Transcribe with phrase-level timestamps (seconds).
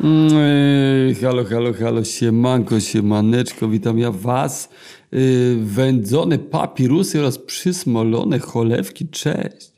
[0.00, 4.68] Yy, halo, halo, halo, siemanko, siemaneczko, witam ja was.
[5.12, 9.72] Yy, wędzone papirusy oraz przysmolone cholewki, cześć.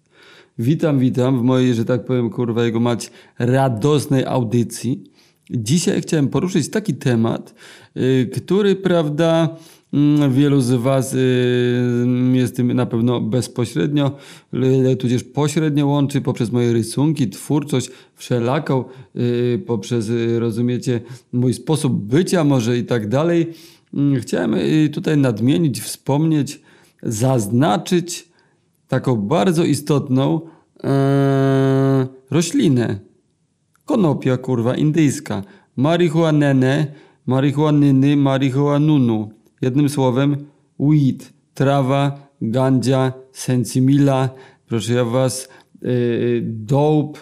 [0.59, 5.05] Witam, witam w mojej, że tak powiem, kurwa, jego mać radosnej audycji.
[5.51, 7.55] Dzisiaj chciałem poruszyć taki temat,
[7.95, 9.57] yy, który, prawda, mm,
[10.31, 11.17] wielu z was
[12.33, 14.17] jest tym na pewno bezpośrednio,
[14.99, 21.01] tudzież pośrednio łączy poprzez moje rysunki, twórczość wszelaką, yy, poprzez, yy, rozumiecie,
[21.33, 23.53] mój sposób bycia może i tak dalej.
[23.93, 26.61] Yy, Chciałem yy, tutaj nadmienić, wspomnieć,
[27.03, 28.29] zaznaczyć
[28.89, 30.41] taką bardzo istotną
[30.85, 30.91] yy,
[32.31, 32.99] roślinę.
[33.85, 35.43] Konopia, kurwa, indyjska.
[35.77, 36.87] Marihuanene,
[37.27, 39.42] marihuanyny, marihuanunu.
[39.63, 40.37] Jednym słowem,
[40.79, 44.29] weed, trawa, gandzia, sensimila,
[44.67, 45.49] proszę ja was,
[45.83, 47.21] yy, dope,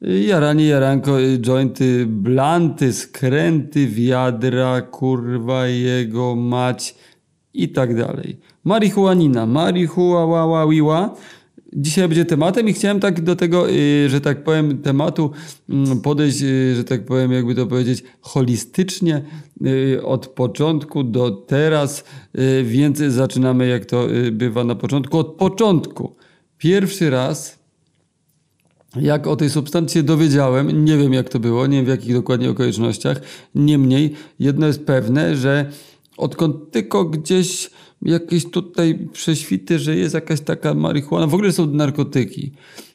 [0.00, 6.94] yy, jaranie, jaranko, yy, jointy, blanty, skręty, wiadra, kurwa, jego mać
[7.54, 8.38] i tak dalej.
[8.64, 11.14] Marihuanina, marihuałaławiła.
[11.72, 15.30] Dzisiaj będzie tematem i chciałem tak do tego, yy, że tak powiem, tematu
[15.68, 19.22] mm, podejść, yy, że tak powiem, jakby to powiedzieć, holistycznie
[19.60, 22.04] yy, od początku do teraz,
[22.64, 26.16] więc zaczynamy jak to bywa na początku, od początku.
[26.58, 27.62] Pierwszy raz
[28.96, 32.14] jak o tej substancji się dowiedziałem, nie wiem jak to było, nie wiem w jakich
[32.14, 33.20] dokładnie okolicznościach.
[33.54, 35.70] Niemniej, jedno jest pewne, że
[36.16, 37.70] odkąd tylko gdzieś
[38.02, 42.52] jakieś tutaj prześwity, że jest jakaś taka marihuana, w ogóle są narkotyki.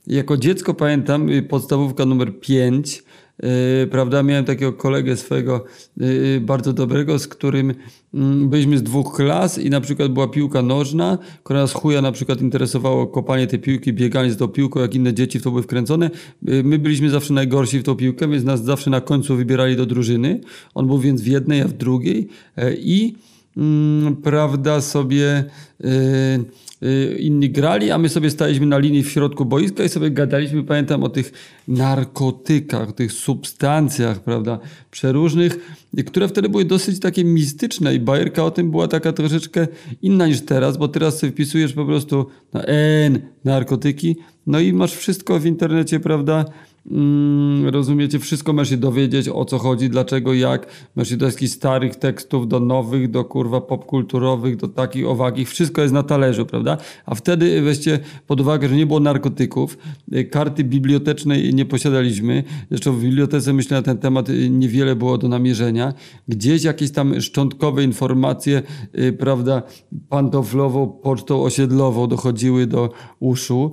[0.07, 3.03] Jako dziecko pamiętam, y, podstawówka numer 5,
[3.43, 5.65] Yy, prawda, miałem takiego kolegę swojego
[5.97, 10.61] yy, bardzo dobrego, z którym yy, byliśmy z dwóch klas i na przykład była piłka
[10.61, 14.95] nożna, która nas chuja na przykład interesowało kopanie tej piłki, bieganie z tą piłką, jak
[14.95, 16.09] inne dzieci w to były wkręcone.
[16.41, 19.85] Yy, my byliśmy zawsze najgorsi w tą piłkę, więc nas zawsze na końcu wybierali do
[19.85, 20.41] drużyny.
[20.75, 23.15] On był więc w jednej, a w drugiej yy, i
[24.23, 25.43] prawda sobie
[25.79, 25.89] yy,
[26.81, 30.63] yy, inni grali, a my sobie staliśmy na linii w środku boiska i sobie gadaliśmy,
[30.63, 31.31] pamiętam, o tych
[31.67, 34.59] narkotykach, tych substancjach, prawda,
[34.91, 39.67] przeróżnych, które wtedy były dosyć takie mistyczne i bajerka o tym była taka troszeczkę
[40.01, 44.15] inna niż teraz, bo teraz sobie wpisujesz po prostu na N narkotyki,
[44.47, 46.45] no i masz wszystko w internecie, prawda,
[46.91, 50.67] Mm, rozumiecie, wszystko masz się dowiedzieć o co chodzi, dlaczego, jak.
[50.95, 55.49] Masz się do jakichś starych tekstów, do nowych, do kurwa popkulturowych, do takich, owakich.
[55.49, 56.77] Wszystko jest na talerzu, prawda?
[57.05, 59.77] A wtedy weźcie pod uwagę, że nie było narkotyków.
[60.13, 62.43] y, Karty bibliotecznej nie posiadaliśmy.
[62.69, 65.93] Zresztą w bibliotece, myślę, na ten temat y, niewiele było do namierzenia.
[66.27, 68.63] Gdzieś jakieś tam szczątkowe informacje,
[68.99, 69.61] y, prawda,
[70.09, 73.71] pantoflową, pocztą osiedlową dochodziły do uszu.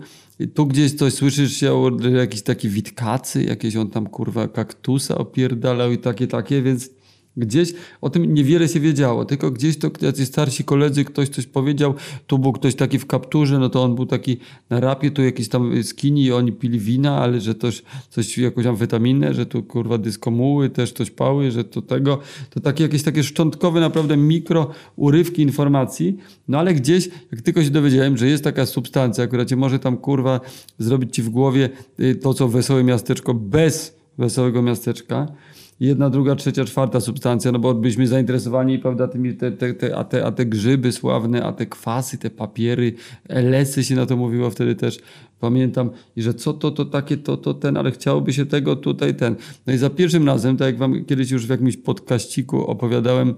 [0.54, 5.98] Tu gdzieś coś słyszysz się jakiś taki witkacy, jakieś on tam kurwa kaktusa opierdalał i
[5.98, 6.90] takie, takie, więc
[7.36, 11.94] gdzieś o tym niewiele się wiedziało, tylko gdzieś to jacyś starsi koledzy, ktoś coś powiedział,
[12.26, 14.36] tu był ktoś taki w kapturze, no to on był taki
[14.70, 18.66] na rapie, tu jakiś tam skini i oni pili wina, ale że też coś, jakąś
[18.66, 22.18] amfetaminę, że tu kurwa dyskomuły, też coś pały, że to tego,
[22.50, 26.16] to takie jakieś takie szczątkowe naprawdę mikro urywki informacji,
[26.48, 29.96] no ale gdzieś, jak tylko się dowiedziałem, że jest taka substancja, która cię może tam
[29.96, 30.40] kurwa
[30.78, 31.70] zrobić ci w głowie
[32.00, 35.26] y, to, co wesołe miasteczko bez wesołego miasteczka,
[35.80, 40.04] jedna, druga, trzecia, czwarta substancja, no bo byliśmy zainteresowani, prawda, tymi, te, te, te, a,
[40.04, 42.94] te, a te grzyby sławne, a te kwasy, te papiery,
[43.28, 44.98] lesy się na to mówiło wtedy też,
[45.40, 49.14] pamiętam, i że co to, to takie, to, to ten, ale chciałoby się tego, tutaj,
[49.14, 49.36] ten.
[49.66, 53.34] No i za pierwszym razem, tak jak wam kiedyś już w jakimś podkaściku opowiadałem,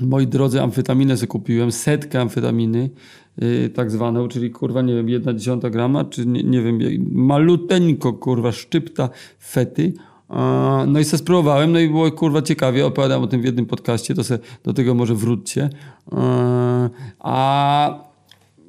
[0.00, 2.90] moi drodzy, amfetaminę sobie kupiłem, setkę amfetaminy,
[3.38, 6.78] yy, tak zwaną, czyli kurwa, nie wiem, jedna dziesiąta grama, czy nie, nie wiem,
[7.12, 9.08] maluteńko, kurwa, szczypta
[9.40, 9.92] fety.
[10.86, 14.14] No i se spróbowałem, no i było kurwa ciekawie, opowiadam o tym w jednym podcaście,
[14.14, 15.70] to se do tego może wróćcie.
[17.18, 18.10] A,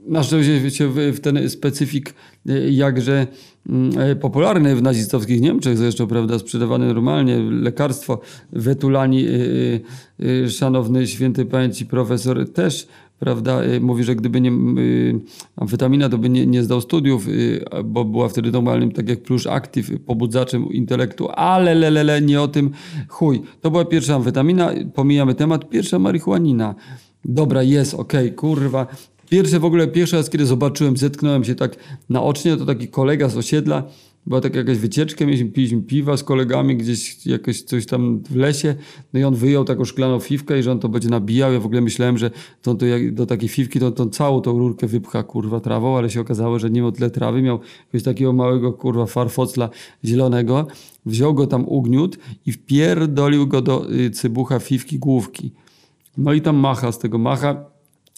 [0.08, 2.14] na szczęście się w, ten specyfik
[2.50, 3.28] y, jakże
[3.70, 8.20] mm, e, popularny w nazistowskich Niemczech, zresztą prawda, sprzedawane normalnie, lekarstwo
[8.52, 9.82] Wetulani, y,
[10.20, 12.88] y, y, szanowny święty pamięci profesor też
[13.22, 14.52] prawda, y, mówi, że gdyby nie
[14.82, 15.20] y,
[15.56, 19.48] amfetamina, to by nie, nie zdał studiów, y, bo była wtedy normalnym, tak jak plusz
[19.48, 22.72] aktyw, pobudzaczem intelektu, ale lelele, nie o tym,
[23.08, 23.42] chuj.
[23.62, 26.76] To była pierwsza amfetamina, pomijamy temat, pierwsza marihuanina.
[27.26, 28.88] Dobra, jest, okej, kurwa.
[29.30, 31.76] Pierwsze w ogóle, pierwszy raz, kiedy zobaczyłem, zetknąłem się tak
[32.10, 33.84] naocznie, to taki kolega z osiedla
[34.26, 38.76] była taka jakaś wycieczka, mieliśmy, piliśmy piwa z kolegami gdzieś jakoś coś tam w lesie,
[39.14, 41.54] no i on wyjął taką szklaną fiwkę i że on to będzie nabijał.
[41.54, 42.32] Ja w ogóle myślałem, że
[42.62, 46.10] to, to jak, do takiej fiwki to, to całą tą rurkę wypcha kurwa trawą, ale
[46.10, 49.70] się okazało, że nie miał tyle trawy, miał jakiegoś takiego małego kurwa farfocla
[50.06, 50.68] zielonego,
[51.06, 55.52] wziął go tam ugniótł i wpierdolił go do y, cybucha fiwki główki.
[56.18, 57.71] No i tam macha z tego macha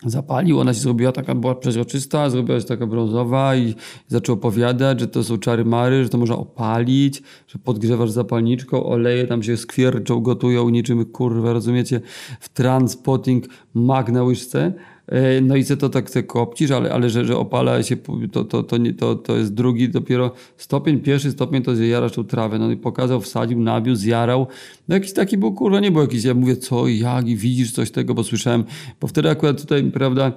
[0.05, 3.75] zapalił, ona się zrobiła taka, była przeźroczysta, zrobiła się taka brązowa i
[4.07, 9.27] zaczął opowiadać, że to są czary mary, że to można opalić, że podgrzewasz zapalniczką, oleje
[9.27, 12.01] tam się skwierczą, gotują niczym kurwa, rozumiecie,
[12.39, 14.73] w transpotting mag na łyżce.
[15.07, 17.97] E, no i co to tak te kopcisz, ale, ale że, że opala się,
[18.31, 22.23] to, to, to, nie, to, to jest drugi dopiero stopień, pierwszy stopień to zjarasz tą
[22.23, 22.59] trawę.
[22.59, 24.47] No i pokazał, wsadził, nabił, zjarał.
[24.87, 27.91] No jakiś taki był, kurwa, nie był jakiś, ja mówię, co, jak i widzisz coś
[27.91, 28.63] tego, bo słyszałem,
[29.01, 30.31] bo wtedy akurat tutaj, prawda,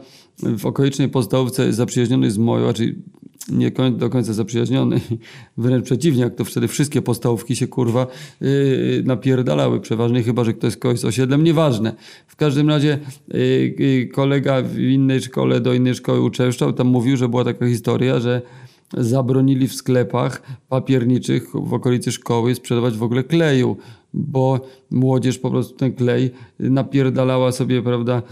[0.58, 2.94] w okolicznej podstawówce zaprzyjaźniony z moją, czyli
[3.48, 5.00] nie do końca zaprzyjaźniony,
[5.56, 8.06] wręcz przeciwnie, jak to wtedy wszystkie podstawówki się kurwa
[8.40, 11.94] yy, napierdalały, przeważnie chyba, że ktoś z kogoś z osiedlem, nieważne.
[12.26, 12.98] W każdym razie
[13.28, 18.20] yy, kolega w innej szkole do innej szkoły uczęszczał, tam mówił, że była taka historia,
[18.20, 18.42] że
[18.96, 23.76] zabronili w sklepach papierniczych w okolicy szkoły sprzedawać w ogóle kleju,
[24.16, 24.60] bo
[24.90, 28.22] młodzież po prostu ten klej napierdalała sobie, prawda,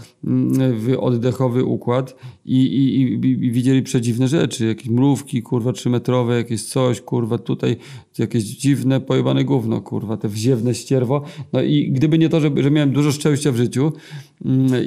[0.73, 2.15] w oddechowy układ
[2.45, 7.77] i, i, i, i widzieli przedziwne rzeczy, jakieś mrówki, kurwa, trzymetrowe, jakieś coś, kurwa, tutaj
[8.19, 11.21] jakieś dziwne, pojebane gówno, kurwa, te wziewne ścierwo.
[11.53, 13.91] No i gdyby nie to, że, że miałem dużo szczęścia w życiu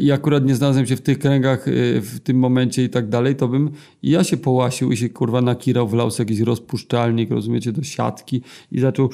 [0.00, 3.36] i akurat nie znalazłem się w tych kręgach y, w tym momencie i tak dalej,
[3.36, 3.70] to bym
[4.02, 8.42] i ja się połasił i się, kurwa, nakirał, wlał sobie jakiś rozpuszczalnik, rozumiecie, do siatki
[8.72, 9.10] i zaczął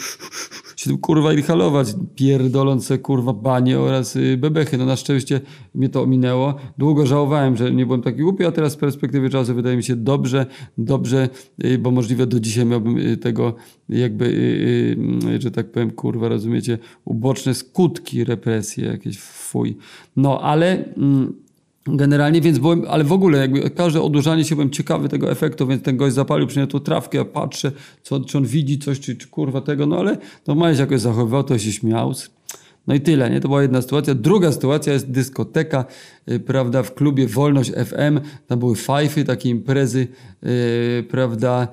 [0.76, 4.78] się kurwa inhalować, pierdolące kurwa banie oraz y, bebechy.
[4.78, 5.40] No na szczęście
[5.74, 6.54] mnie to ominęło.
[6.78, 9.96] Długo żałowałem, że nie byłem taki głupi, a teraz z perspektywy czasu wydaje mi się
[9.96, 10.46] dobrze,
[10.78, 11.28] dobrze,
[11.64, 13.54] y, bo możliwe do dzisiaj miałbym y, tego
[14.04, 14.96] jakby,
[15.38, 19.76] że tak powiem, kurwa, rozumiecie, uboczne skutki represji jakieś, fuj.
[20.16, 20.84] No, ale...
[20.96, 21.44] Mm,
[21.86, 25.82] Generalnie, więc byłem, ale w ogóle jakby każde odurzanie się byłem ciekawy tego efektu, więc
[25.82, 27.72] ten gość zapalił przy tą trawkę, ja patrzę,
[28.02, 31.44] co, czy on widzi coś, czy, czy kurwa tego, no ale normalnie się jakoś zachowywał,
[31.44, 32.12] to się śmiał.
[32.86, 33.40] No i tyle, nie?
[33.40, 34.14] To była jedna sytuacja.
[34.14, 35.84] Druga sytuacja jest dyskoteka,
[36.46, 40.08] prawda, w klubie Wolność FM, tam były fajfy, takie imprezy,
[41.08, 41.68] prawda,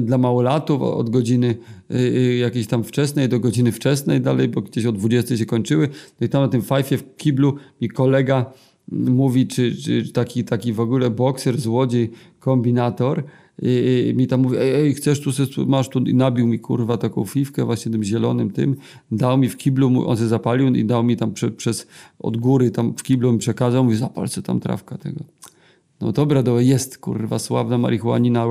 [0.00, 1.56] dla małolatów od godziny
[1.90, 5.88] y, y, jakiejś tam wczesnej do godziny wczesnej dalej, bo gdzieś o 20 się kończyły.
[6.20, 8.52] No i tam na tym fajfie w kiblu mi kolega
[8.92, 12.10] mówi, czy, czy taki, taki w ogóle bokser, złodziej,
[12.40, 13.24] kombinator,
[13.62, 15.30] i, i mi tam mówi, ej, ej, chcesz tu,
[15.66, 18.76] masz tu, i nabił mi kurwa taką fifkę właśnie tym zielonym tym,
[19.12, 21.86] dał mi w kiblu, on się zapalił i dał mi tam prze, przez,
[22.18, 25.20] od góry tam w kiblu mi przekazał, mówi, zapal co tam trawka tego.
[26.00, 28.46] No dobra, to jest kurwa sławna marihuanina,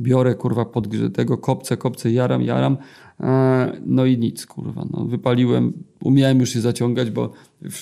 [0.00, 2.76] biorę kurwa pod tego kopce, kopce, jaram, jaram,
[3.20, 5.04] e, no i nic kurwa, no.
[5.04, 7.30] Wypaliłem, umiałem już się zaciągać, bo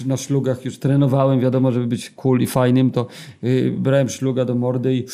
[0.06, 3.06] na szlugach już trenowałem, wiadomo, żeby być cool i fajnym, to
[3.42, 5.04] yy, brałem szluga do mordy i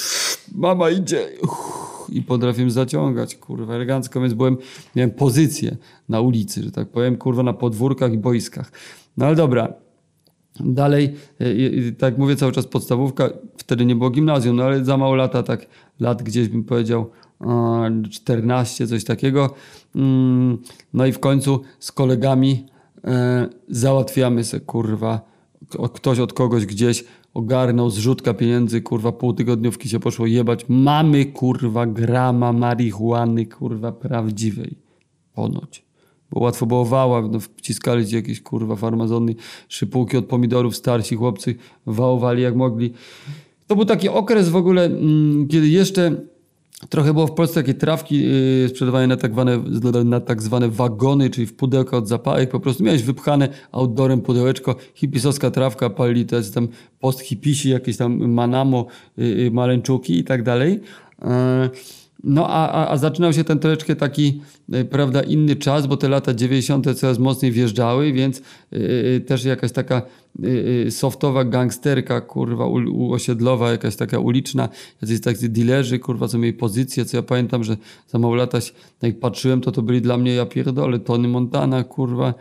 [0.54, 1.28] mama idzie
[2.08, 4.56] i potrafiłem zaciągać, kurwa, elegancko, więc byłem,
[4.96, 5.76] miałem pozycję
[6.08, 8.72] na ulicy, że tak powiem, kurwa, na podwórkach i boiskach.
[9.16, 9.72] No ale dobra,
[10.60, 15.14] Dalej, y, tak mówię cały czas podstawówka, wtedy nie było gimnazjum, no ale za mało
[15.14, 15.66] lata, tak
[16.00, 17.10] lat gdzieś bym powiedział
[18.10, 19.54] 14, coś takiego.
[19.94, 20.58] Mm,
[20.92, 22.66] no i w końcu z kolegami
[23.04, 25.20] e, załatwiamy se, kurwa,
[25.94, 27.04] ktoś od kogoś gdzieś
[27.34, 30.64] ogarnął zrzutka pieniędzy, kurwa, półtygodniówki się poszło jebać.
[30.68, 34.78] Mamy, kurwa, grama marihuany, kurwa, prawdziwej.
[35.34, 35.83] Ponoć.
[36.34, 39.34] Bo łatwo było wała, no, wciskali ci jakieś, kurwa, farmazony,
[39.68, 41.54] szypułki od pomidorów, starsi chłopcy
[41.86, 42.92] wałowali jak mogli.
[43.66, 46.16] To był taki okres w ogóle, mm, kiedy jeszcze
[46.88, 49.58] Trochę było w Polsce takie trawki yy, sprzedawane na tak, zwane,
[50.04, 52.50] na tak zwane wagony, czyli w pudełka od zapałek.
[52.50, 56.68] Po prostu miałeś wypchane outdoorem pudełeczko, hipisowska trawka, pali to jest tam
[57.00, 58.86] post hipisi, jakieś tam manamo,
[59.16, 60.80] yy, maleńczuki i tak dalej.
[61.22, 61.28] Yy,
[62.24, 66.08] no a, a, a, zaczynał się ten troszeczkę taki, yy, prawda, inny czas, bo te
[66.08, 66.94] lata 90.
[66.94, 70.02] coraz mocniej wjeżdżały, więc yy, też jakaś taka
[70.42, 72.66] Y, y, softowa gangsterka, kurwa,
[73.10, 74.68] osiedlowa, jakaś taka uliczna,
[75.02, 77.76] jacyś tacy dealerzy, kurwa, co mieli pozycję, co ja pamiętam, że
[78.08, 78.58] za mało lata,
[79.02, 82.34] jak patrzyłem, to to byli dla mnie, ja pierdolę, Tony Montana, kurwa, e,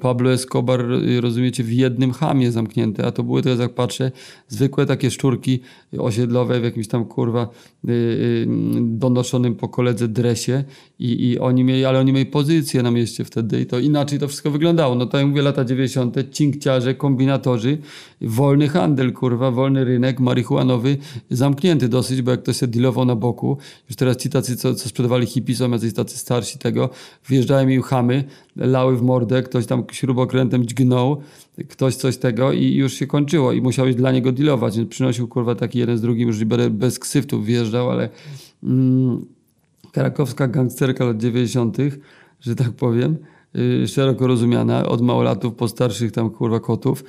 [0.00, 4.12] Pablo Escobar, y, rozumiecie, w jednym hamie zamknięte, a to były teraz jak patrzę,
[4.48, 5.60] zwykłe takie szczurki
[5.98, 7.48] osiedlowe w jakimś tam kurwa
[7.88, 8.46] y, y,
[8.80, 10.64] donoszonym po koledze dresie
[11.00, 14.28] i, i oni mieli, ale oni mieli pozycję na mieście wtedy i to inaczej to
[14.28, 14.94] wszystko wyglądało.
[14.94, 17.78] No to jak mówię, lata 90., cinkciarze, kombinatorzy,
[18.20, 20.96] wolny handel, kurwa, wolny rynek marihuanowy,
[21.30, 24.88] zamknięty dosyć, bo jak ktoś się dealował na boku, już teraz ci tacy, co, co
[24.88, 26.90] sprzedawali hippie, są jacyś tacy starsi tego,
[27.28, 28.24] wjeżdżają im chamy,
[28.56, 31.20] lały w mordę, ktoś tam śrubokrętem dźgnął,
[31.68, 35.54] ktoś coś tego i już się kończyło i musiałeś dla niego dealować, więc przynosił kurwa
[35.54, 38.08] taki jeden z drugim, już bez ksyftów wjeżdżał, ale
[38.62, 39.39] mm,
[39.92, 41.76] krakowska gangsterka lat 90.,
[42.40, 43.16] że tak powiem,
[43.54, 47.04] yy, szeroko rozumiana, od małolatów po starszych tam kurwa kotów,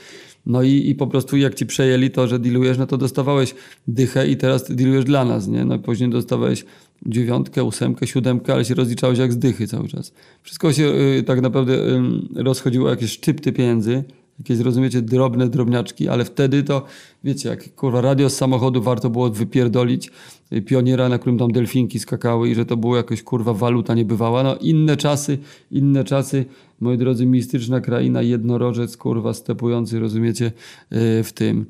[0.45, 3.55] no i, i po prostu jak ci przejęli to, że dealujesz, no to dostawałeś
[3.87, 5.65] dychę i teraz dealujesz dla nas, nie?
[5.65, 6.65] No później dostawałeś
[7.05, 10.13] dziewiątkę, ósemkę, siódemkę, ale się rozliczałeś jak z dychy cały czas.
[10.41, 14.03] Wszystko się y, tak naprawdę y, rozchodziło jakieś szczypty pieniędzy,
[14.41, 16.85] jakieś, rozumiecie, drobne drobniaczki, ale wtedy to,
[17.23, 20.11] wiecie, jak kurwa radio z samochodu warto było wypierdolić
[20.53, 24.43] y, pioniera, na którym tam delfinki skakały i że to było jakoś kurwa waluta niebywała.
[24.43, 25.37] No inne czasy,
[25.71, 26.45] inne czasy,
[26.79, 31.65] moi drodzy, mistyczna kraina, jednorożec kurwa stepujący, rozumiecie, y, w tym, y,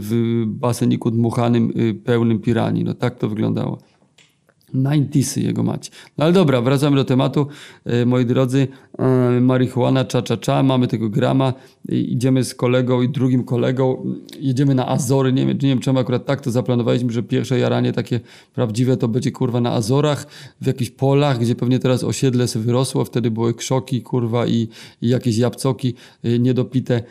[0.00, 1.72] w baseniku dmuchanym
[2.04, 2.84] pełnym piranii.
[2.84, 3.78] No tak to wyglądało.
[4.74, 5.90] 90 jego mać.
[6.18, 7.46] No ale dobra, wracamy do tematu.
[8.06, 8.68] Moi drodzy,
[9.40, 11.52] marihuana, cza, cza, cza, mamy tego grama,
[11.88, 14.04] idziemy z kolegą i drugim kolegą,
[14.40, 17.92] jedziemy na Azory, nie wiem, nie wiem czemu akurat tak to zaplanowaliśmy, że pierwsze jaranie
[17.92, 18.20] takie
[18.54, 20.26] prawdziwe to będzie kurwa na Azorach,
[20.60, 24.68] w jakichś polach, gdzie pewnie teraz osiedle sobie wyrosło, wtedy były krzoki kurwa i,
[25.02, 27.02] i jakieś jabłcoki e, niedopite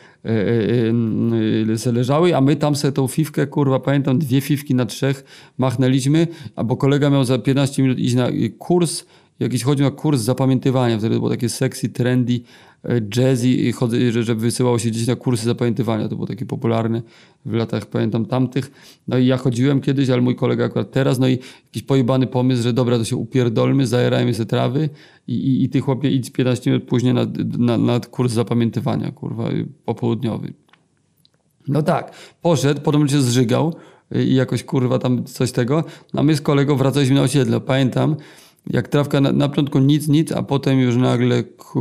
[1.77, 5.24] se leżały, a my tam sobie tą fifkę, kurwa, pamiętam, dwie fifki na trzech
[5.58, 6.27] machnęliśmy,
[6.65, 9.06] bo kolega miał za 15 minut iść na kurs,
[9.39, 12.39] jakiś chodził na kurs zapamiętywania, wtedy było takie sexy, trendy,
[12.84, 13.74] e, jazzy,
[14.10, 17.01] że, że wysyłało się gdzieś na kursy zapamiętywania, to było takie popularne
[17.46, 18.72] w latach, pamiętam, tamtych.
[19.08, 22.63] No i ja chodziłem kiedyś, ale mój kolega akurat teraz, no i jakiś pojebany pomysł,
[22.63, 24.89] że dobra, to się upierdolmy, zajerajmy sobie trawy
[25.27, 27.25] i, i, i ty chłopie idź 15 minut później na,
[27.58, 29.50] na, na kurs zapamiętywania, kurwa,
[29.86, 30.53] popołudniowy.
[31.67, 33.74] No tak, poszedł, potem się zżygał,
[34.15, 35.84] i jakoś kurwa tam coś tego.
[36.13, 37.60] No my z kolegą wracaliśmy na osiedle.
[37.62, 38.15] Pamiętam,
[38.70, 41.80] jak trawka na, na początku nic, nic, a potem już nagle ku...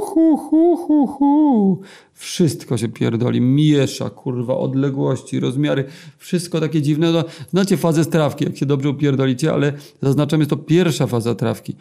[0.00, 1.80] Hu, hu, hu, hu.
[2.14, 5.84] Wszystko się pierdoli, miesza, kurwa, odległości, rozmiary,
[6.18, 7.12] wszystko takie dziwne.
[7.12, 11.76] No, znacie fazę trawki, jak się dobrze upierdolicie, ale zaznaczam, jest to pierwsza faza trawki.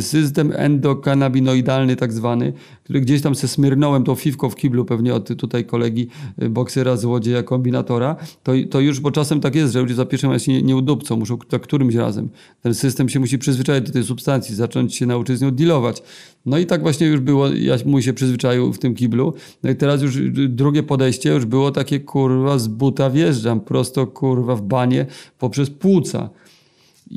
[0.00, 2.52] System endokanabinoidalny tak zwany,
[2.84, 6.08] który gdzieś tam se smyrnąłem tą fifką w kiblu pewnie od tutaj kolegi
[6.42, 10.30] y, boksera, złodzieja, kombinatora, to, to już, bo czasem tak jest, że ludzie za pierwszym
[10.30, 12.28] razem się nie, nie udupcą, muszą tak którymś razem.
[12.62, 16.02] Ten system się musi przyzwyczaić do tej substancji, zacząć się nauczyć z nią dealować.
[16.46, 19.34] No i tak właśnie już było, ja mój się przyzwyczaił w tym kiblu.
[19.62, 20.16] No teraz już
[20.48, 25.06] drugie podejście już było takie kurwa z buta wjeżdżam prosto kurwa w banie
[25.38, 26.30] poprzez płuca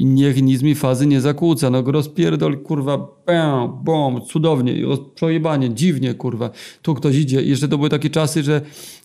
[0.05, 1.69] niech nic mi fazy nie zakłóca.
[1.69, 4.73] No rozpierdol, kurwa, bam, bom, cudownie,
[5.15, 6.49] przojebanie, dziwnie, kurwa.
[6.81, 7.41] Tu ktoś idzie.
[7.41, 8.61] I jeszcze to były takie czasy, że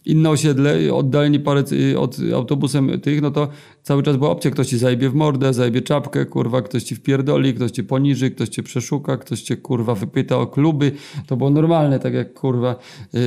[0.07, 3.49] inne osiedle, oddaleni parę y, od autobusem tych, no to
[3.83, 7.55] cały czas była opcja, ktoś ci zajebie w mordę, zajebie czapkę, kurwa, ktoś ci wpierdoli,
[7.55, 10.93] ktoś cię poniży, ktoś cię przeszuka, ktoś cię, kurwa, wypyta o kluby.
[11.27, 12.77] To było normalne, tak jak, kurwa,
[13.13, 13.21] yy,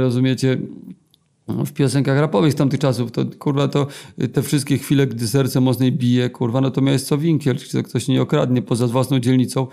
[0.00, 0.58] rozumiecie,
[1.48, 3.86] w piosenkach rapowych z tamtych czasów, to kurwa to
[4.32, 8.08] te wszystkie chwile, gdy serce mocniej bije, kurwa, no to miałeś co winkiel, czy ktoś
[8.08, 9.66] nie okradnie poza własną dzielnicą,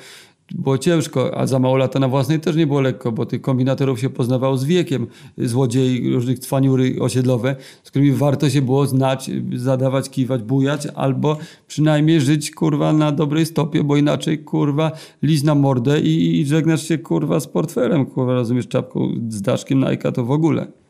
[0.52, 4.00] było ciężko, a za mało lata na własnej też nie było lekko, bo tych kombinatorów
[4.00, 10.10] się poznawało z wiekiem, złodziei, różnych cwaniury osiedlowe, z którymi warto się było znać, zadawać,
[10.10, 14.92] kiwać, bujać, albo przynajmniej żyć, kurwa, na dobrej stopie, bo inaczej, kurwa,
[15.22, 19.80] liść na mordę i, i żegnasz się, kurwa, z portfelem, kurwa, rozumiesz, czapką z daszkiem
[19.80, 20.85] Nike to w ogóle.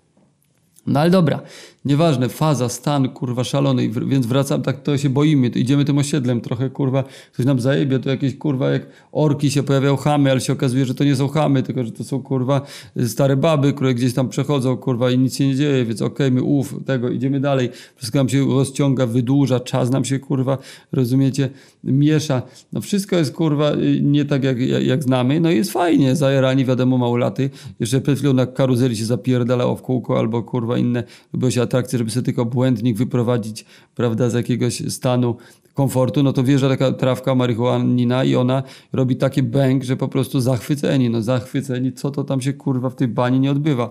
[0.87, 1.41] No ale dobra,
[1.85, 6.41] nieważne, faza, stan, kurwa, szalony, więc wracam, tak to się boimy, to idziemy tym osiedlem
[6.41, 10.53] trochę, kurwa, ktoś nam zajebie, to jakieś, kurwa, jak orki się pojawiają chamy, ale się
[10.53, 12.61] okazuje, że to nie są chamy, tylko, że to są, kurwa,
[13.07, 16.31] stare baby, które gdzieś tam przechodzą, kurwa, i nic się nie dzieje, więc okej, okay,
[16.31, 20.57] my uf, tego, idziemy dalej, wszystko nam się rozciąga, wydłuża, czas nam się, kurwa,
[20.91, 21.49] rozumiecie,
[21.85, 22.41] miesza,
[22.73, 26.65] no wszystko jest, kurwa, nie tak, jak, jak, jak znamy, no i jest fajnie, zajerani,
[26.65, 27.49] wiadomo, małolaty,
[27.79, 31.99] jeszcze przed chwilą na karuzeli się zapierdalało w kółko, albo, kurwa, inne, były się atrakcje,
[31.99, 33.65] żeby sobie tylko błędnik wyprowadzić,
[33.95, 35.35] prawda, z jakiegoś stanu,
[35.75, 38.63] komfortu, no to wjeżdża taka trawka marihuanina i ona
[38.93, 42.95] robi taki bęk, że po prostu zachwyceni, no zachwyceni, co to tam się kurwa w
[42.95, 43.89] tej bani nie odbywa.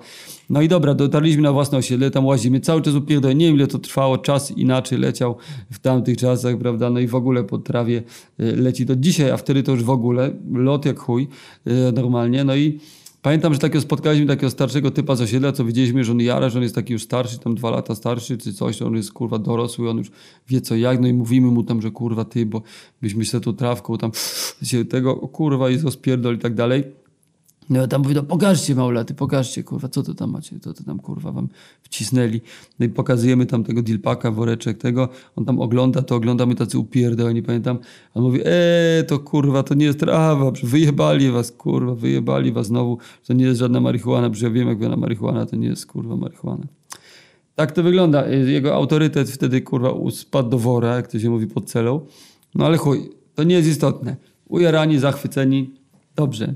[0.51, 3.67] No i dobra, dotarliśmy na własne osiedle, tam łazimy, cały czas upierdolę, nie wiem ile
[3.67, 5.37] to trwało, czas inaczej leciał
[5.71, 8.03] w tamtych czasach, prawda, no i w ogóle po trawie
[8.41, 11.29] y, leci do dzisiaj, a wtedy to już w ogóle, lot jak chuj,
[11.67, 12.81] y, normalnie, no i
[13.25, 16.59] Pamiętam, że takiego spotkaliśmy takiego starszego typa z osiedla, co widzieliśmy, że on jara, że
[16.59, 19.91] on jest taki już starszy, tam dwa lata starszy czy coś, on jest kurwa dorosły,
[19.91, 20.11] on już
[20.49, 22.63] wie co jak, no i mówimy mu tam, że kurwa ty, bo
[23.03, 24.11] byśmy się tu trawką tam
[24.63, 26.85] się tego, kurwa i rozpierdol i tak dalej.
[27.71, 30.85] No ja tam mówię, no pokażcie małolaty, pokażcie, kurwa, co to tam macie, co to
[30.85, 31.49] tam, kurwa, wam
[31.83, 32.41] wcisnęli.
[32.79, 37.35] No i pokazujemy tam tego dilpaka, woreczek tego, on tam ogląda, to oglądamy tacy upierdol,
[37.35, 37.79] nie pamiętam.
[38.15, 42.99] On mówi, eee, to kurwa, to nie jest trawa, wyjebali was, kurwa, wyjebali was znowu,
[43.27, 46.17] to nie jest żadna marihuana, przecież ja wiem, jak na marihuana, to nie jest, kurwa,
[46.17, 46.67] marihuana.
[47.55, 48.29] Tak to wygląda.
[48.29, 52.01] Jego autorytet wtedy, kurwa, spadł do wora, jak to się mówi, pod celą.
[52.55, 54.17] No ale chuj, to nie jest istotne.
[54.49, 55.75] Ujarani, zachwyceni,
[56.17, 56.55] dobrze.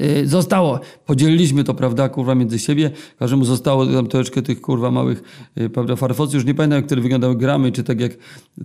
[0.00, 2.90] Y, zostało, podzieliliśmy to, prawda, kurwa, między siebie.
[3.18, 5.22] Każdemu zostało tam troszeczkę tych, kurwa, małych,
[5.58, 6.36] y, prawda, farfocy.
[6.36, 8.12] Już nie pamiętam, jak które wyglądały gramy, czy tak jak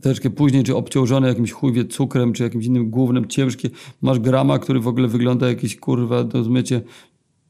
[0.01, 3.69] troszeczkę później, czy obciążone jakimś chujwie cukrem, czy jakimś innym głównym, ciężkie.
[4.01, 6.81] Masz grama, który w ogóle wygląda jakiś, kurwa, do zmycie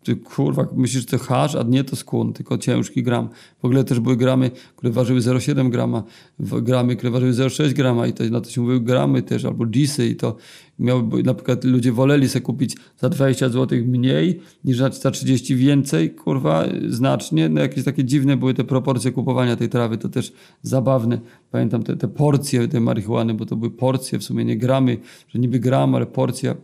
[0.05, 3.29] ty kurwa, myślisz, że to hasz, a nie to skłon, tylko ciężki gram.
[3.61, 6.03] W ogóle też były gramy, które ważyły 0,7 grama,
[6.39, 10.07] gramy, które ważyły 0,6 grama i to, na to się mówiły gramy też, albo disy
[10.07, 10.35] i to
[10.79, 16.15] miały, na przykład ludzie woleli sobie kupić za 20 zł mniej niż za 30 więcej,
[16.15, 17.49] kurwa, znacznie.
[17.49, 21.19] No jakieś takie dziwne były te proporcje kupowania tej trawy, to też zabawne.
[21.51, 24.97] Pamiętam te, te porcje tej marihuany, bo to były porcje, w sumie nie gramy,
[25.27, 26.55] że niby gram, ale porcja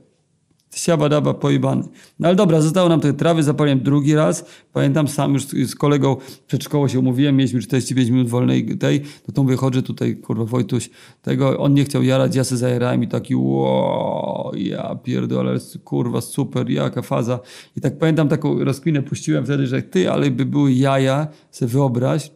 [0.75, 1.83] Siabadaba pojebany.
[2.19, 4.45] No ale dobra, zostało nam te trawy, zapaliłem drugi raz.
[4.73, 6.15] Pamiętam sam już z kolegą
[6.47, 10.89] przed szkołą się umówiłem, mieliśmy 45 minut wolnej tej, no to wychodzę tutaj, kurwa Wojtuś,
[11.21, 16.69] tego, on nie chciał jarać, ja se zajarałem i taki wow, ja pierdolę, kurwa super,
[16.69, 17.39] jaka faza.
[17.77, 22.31] I tak pamiętam taką rozkminę puściłem wtedy, że ty, ale by były jaja, se wyobraź,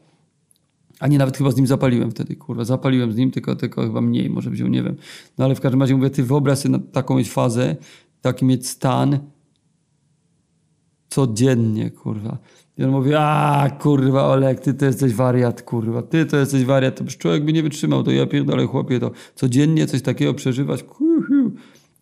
[1.00, 2.64] a nie nawet chyba z nim zapaliłem wtedy, kurwa.
[2.64, 4.96] Zapaliłem z nim, tylko, tylko chyba mniej, może wziął, nie wiem.
[5.38, 7.76] No ale w każdym razie mówię, ty wyobraź sobie taką mieć fazę,
[8.26, 9.20] taki mieć stan
[11.10, 12.38] codziennie, kurwa.
[12.78, 16.96] I on mówi, a kurwa Olek, ty to jesteś wariat, kurwa, ty to jesteś wariat,
[16.96, 20.86] to człowiek by nie wytrzymał, to ja pierdolę chłopie, to codziennie coś takiego przeżywać,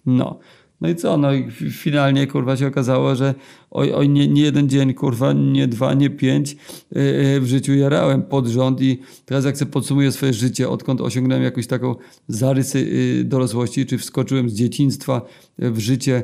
[0.06, 0.40] no.
[0.82, 1.18] No i co?
[1.18, 3.34] No i finalnie kurwa się okazało, że
[3.74, 8.24] oj, oj nie, nie jeden dzień, kurwa, nie dwa, nie pięć yy, w życiu jarałem
[8.24, 11.96] pod rząd i teraz jak sobie podsumuję swoje życie, odkąd osiągnąłem jakąś taką
[12.28, 12.82] zarysy
[13.18, 15.22] yy, dorosłości, czy wskoczyłem z dzieciństwa
[15.58, 16.24] w życie,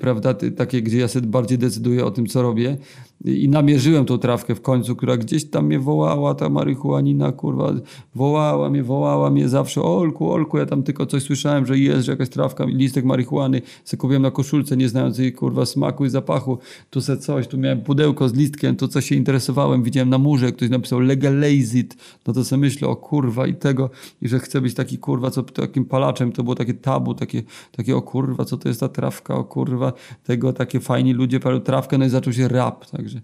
[0.00, 2.76] prawda, takie, gdzie ja sobie bardziej decyduję o tym, co robię
[3.24, 7.74] i namierzyłem tą trawkę w końcu, która gdzieś tam mnie wołała, ta marihuanina, kurwa,
[8.14, 12.12] wołała mnie, wołała mnie zawsze, Olku, Olku, ja tam tylko coś słyszałem, że jest, że
[12.12, 16.53] jakaś trawka, listek marihuany, sobie kupiłem na koszulce, nie znając jej, kurwa, smaku i zapachu,
[16.90, 20.52] tu se coś, tu miałem pudełko z listkiem, to co się interesowałem, widziałem na murze,
[20.52, 23.90] ktoś napisał legalize it, no to sobie myślę, o kurwa i tego,
[24.22, 27.96] i że chcę być taki, kurwa, co takim palaczem, to było takie tabu, takie, takie
[27.96, 29.92] o kurwa, co to jest ta trawka, o kurwa,
[30.24, 33.20] tego, takie fajni ludzie palą trawkę, no i zaczął się rap, także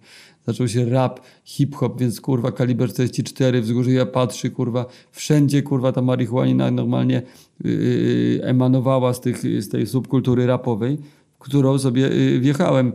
[0.47, 6.03] zaczął się rap, hip-hop, więc kurwa kaliber 44, wzgórze ja patrzy, kurwa, wszędzie kurwa ta
[6.03, 7.23] marihuana normalnie
[7.65, 10.99] yy, emanowała z, tych, z tej subkultury rapowej,
[11.39, 12.93] którą sobie yy, wjechałem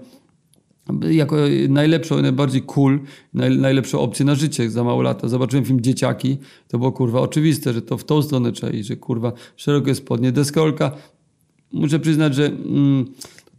[1.12, 1.36] jako
[1.69, 3.00] najlepszą, najbardziej cool,
[3.34, 5.28] naj, najlepszą opcję na życie za mało lata.
[5.28, 8.95] Zobaczyłem film Dzieciaki, to było kurwa oczywiste, że to w tą stronę trzeba iść, że
[8.95, 10.91] kurwa szerokie spodnie, deskolka.
[11.71, 13.06] Muszę przyznać, że mm,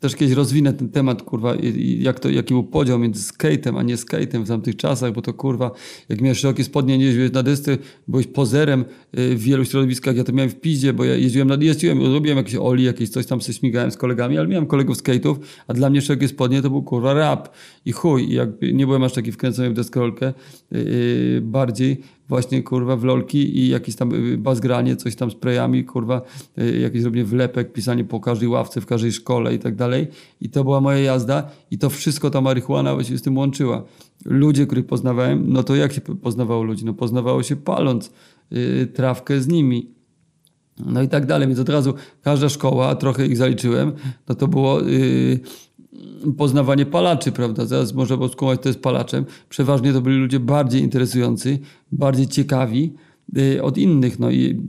[0.06, 1.54] też kiedyś rozwinę ten temat, kurwa,
[1.98, 5.34] jak to, jaki był podział między skate'em, a nie skate'em w tamtych czasach, bo to
[5.34, 5.70] kurwa,
[6.08, 8.84] jak miałeś szerokie spodnie, nie jeździłeś na desce, byłeś pozerem
[9.18, 12.38] y, w wielu środowiskach, ja to miałem w piździe, bo ja jeździłem, na, jeździłem, robiłem
[12.38, 15.90] jakieś oli, jakieś coś tam się śmigałem z kolegami, ale miałem kolegów skate'ów, a dla
[15.90, 17.48] mnie szerokie spodnie to był kurwa rap.
[17.84, 20.32] I chuj, i jakby nie byłem aż taki wkręcony w deskorolkę,
[20.70, 26.22] yy, bardziej właśnie kurwa w lolki i jakieś tam y, bazgranie, coś tam sprayami, kurwa,
[26.58, 30.06] y, jakiś robienie wlepek, pisanie po każdej ławce, w każdej szkole i tak dalej.
[30.40, 33.84] I to była moja jazda i to wszystko ta marihuana właśnie z tym łączyła.
[34.24, 36.84] Ludzie, których poznawałem, no to jak się poznawało ludzi?
[36.84, 38.12] No poznawało się paląc
[38.50, 39.90] yy, trawkę z nimi.
[40.86, 43.92] No i tak dalej, więc od razu każda szkoła, trochę ich zaliczyłem,
[44.28, 44.80] no to było...
[44.80, 45.40] Yy,
[46.36, 47.66] poznawanie palaczy, prawda?
[47.66, 49.24] Zaraz można było skumać, to jest palaczem.
[49.48, 51.58] Przeważnie to byli ludzie bardziej interesujący,
[51.92, 52.92] bardziej ciekawi
[53.38, 54.18] y, od innych.
[54.18, 54.60] No i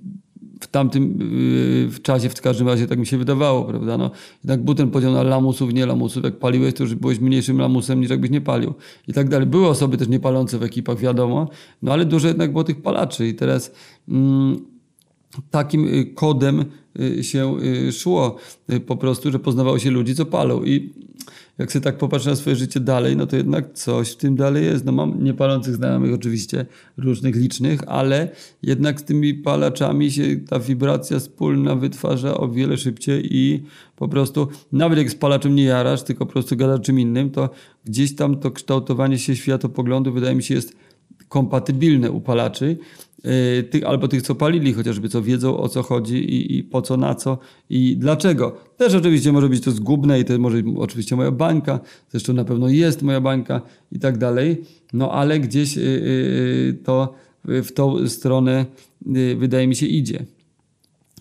[0.61, 3.97] w tamtym y, w czasie, w każdym razie tak mi się wydawało, prawda?
[3.97, 4.11] No,
[4.43, 6.23] jednak był ten podział na lamusów, nie lamusów.
[6.23, 8.73] Jak paliłeś, to już byłeś mniejszym lamusem niż jakbyś nie palił.
[9.07, 9.47] I tak dalej.
[9.47, 11.49] Były osoby też niepalące w ekipach, wiadomo,
[11.81, 13.27] no ale dużo jednak było tych palaczy.
[13.27, 13.71] I teraz...
[14.09, 14.65] Mm,
[15.51, 16.65] takim y, kodem
[17.21, 17.55] się
[17.91, 18.35] szło
[18.87, 20.63] po prostu, że poznawało się ludzi, co palą.
[20.63, 20.93] I
[21.57, 24.65] jak sobie tak popatrzę na swoje życie dalej, no to jednak coś w tym dalej
[24.65, 24.85] jest.
[24.85, 26.65] No mam niepalących znajomych oczywiście,
[26.97, 28.29] różnych licznych, ale
[28.63, 33.63] jednak z tymi palaczami się ta wibracja wspólna wytwarza o wiele szybciej i
[33.95, 37.49] po prostu, nawet jak z palaczem nie jarasz, tylko po prostu gadasz czym innym, to
[37.85, 40.77] gdzieś tam to kształtowanie się światopoglądu wydaje mi się jest
[41.29, 42.77] kompatybilne u palaczy
[43.69, 46.97] tych, albo tych, co palili chociażby, co wiedzą o co chodzi i, i, po co,
[46.97, 47.37] na co
[47.69, 48.55] i dlaczego.
[48.77, 52.69] Też oczywiście może być to zgubne i to może oczywiście moja bańka, zresztą na pewno
[52.69, 54.61] jest moja bańka i tak dalej,
[54.93, 57.13] no ale gdzieś yy, yy, to
[57.45, 58.65] w tą stronę
[59.37, 60.25] wydaje mi się idzie.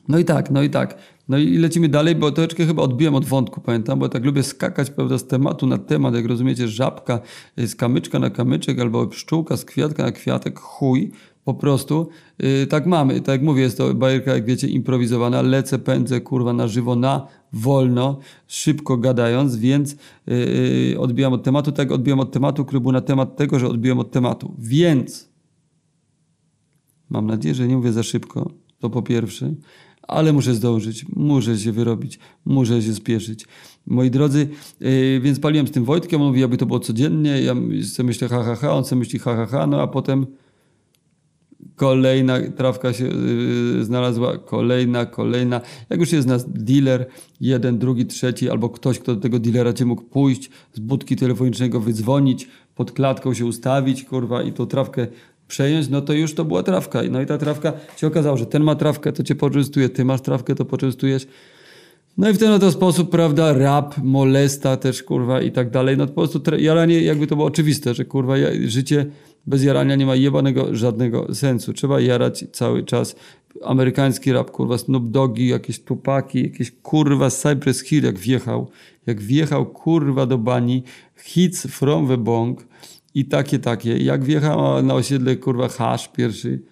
[0.08, 0.98] No i tak, no i tak.
[1.28, 4.90] No i lecimy dalej, bo troszeczkę chyba odbiłem od wątku, pamiętam, bo tak lubię skakać
[4.90, 7.20] prawda, z tematu na temat, jak rozumiecie, żabka
[7.56, 11.10] z kamyczka na kamyczek, albo pszczółka z kwiatka na kwiatek, chuj,
[11.46, 13.20] po prostu yy, tak mamy.
[13.20, 15.42] Tak jak mówię, jest to bajerka, jak wiecie, improwizowana.
[15.42, 21.72] Lecę, pędzę, kurwa, na żywo, na wolno, szybko gadając, więc yy, odbijam od tematu.
[21.72, 24.54] Tak odbijam od tematu, który był na temat tego, że odbiłem od tematu.
[24.58, 25.28] Więc
[27.10, 29.54] mam nadzieję, że nie mówię za szybko, to po pierwsze,
[30.02, 33.46] ale muszę zdążyć, muszę się wyrobić, muszę się spieszyć.
[33.86, 34.48] Moi drodzy,
[34.80, 38.28] yy, więc paliłem z tym Wojtkiem, on mówi, aby to było codziennie, ja sobie myślę
[38.28, 40.26] ha, ha, ha, on sobie myśli ha, ha, ha, no a potem
[41.76, 45.60] kolejna trawka się yy, znalazła, kolejna, kolejna.
[45.90, 47.06] Jak już jest nas dealer,
[47.40, 51.80] jeden, drugi, trzeci, albo ktoś, kto do tego dealera cię mógł pójść, z budki telefonicznego
[51.80, 55.06] wydzwonić, pod klatką się ustawić, kurwa, i tą trawkę
[55.48, 57.02] przejąć, no to już to była trawka.
[57.10, 60.20] No i ta trawka się okazało, że ten ma trawkę, to cię poczęstuje, ty masz
[60.20, 61.26] trawkę, to poczęstujesz.
[62.18, 65.96] No i w ten oto sposób, prawda, rap, molesta też, kurwa, i tak dalej.
[65.96, 68.34] No po prostu jaranie, jakby to było oczywiste, że kurwa,
[68.64, 69.06] życie
[69.46, 71.72] bez jarania nie ma jebanego żadnego sensu.
[71.72, 73.16] Trzeba jarać cały czas.
[73.64, 78.70] Amerykański rap, kurwa, Snoop Doggy, jakieś tupaki, jakieś kurwa Cypress Hill, jak wjechał.
[79.06, 80.82] Jak wjechał, kurwa, do bani.
[81.24, 82.66] Hits from the bong
[83.14, 83.98] i takie, takie.
[83.98, 86.62] Jak wjechał na osiedle, kurwa, hash pierwszy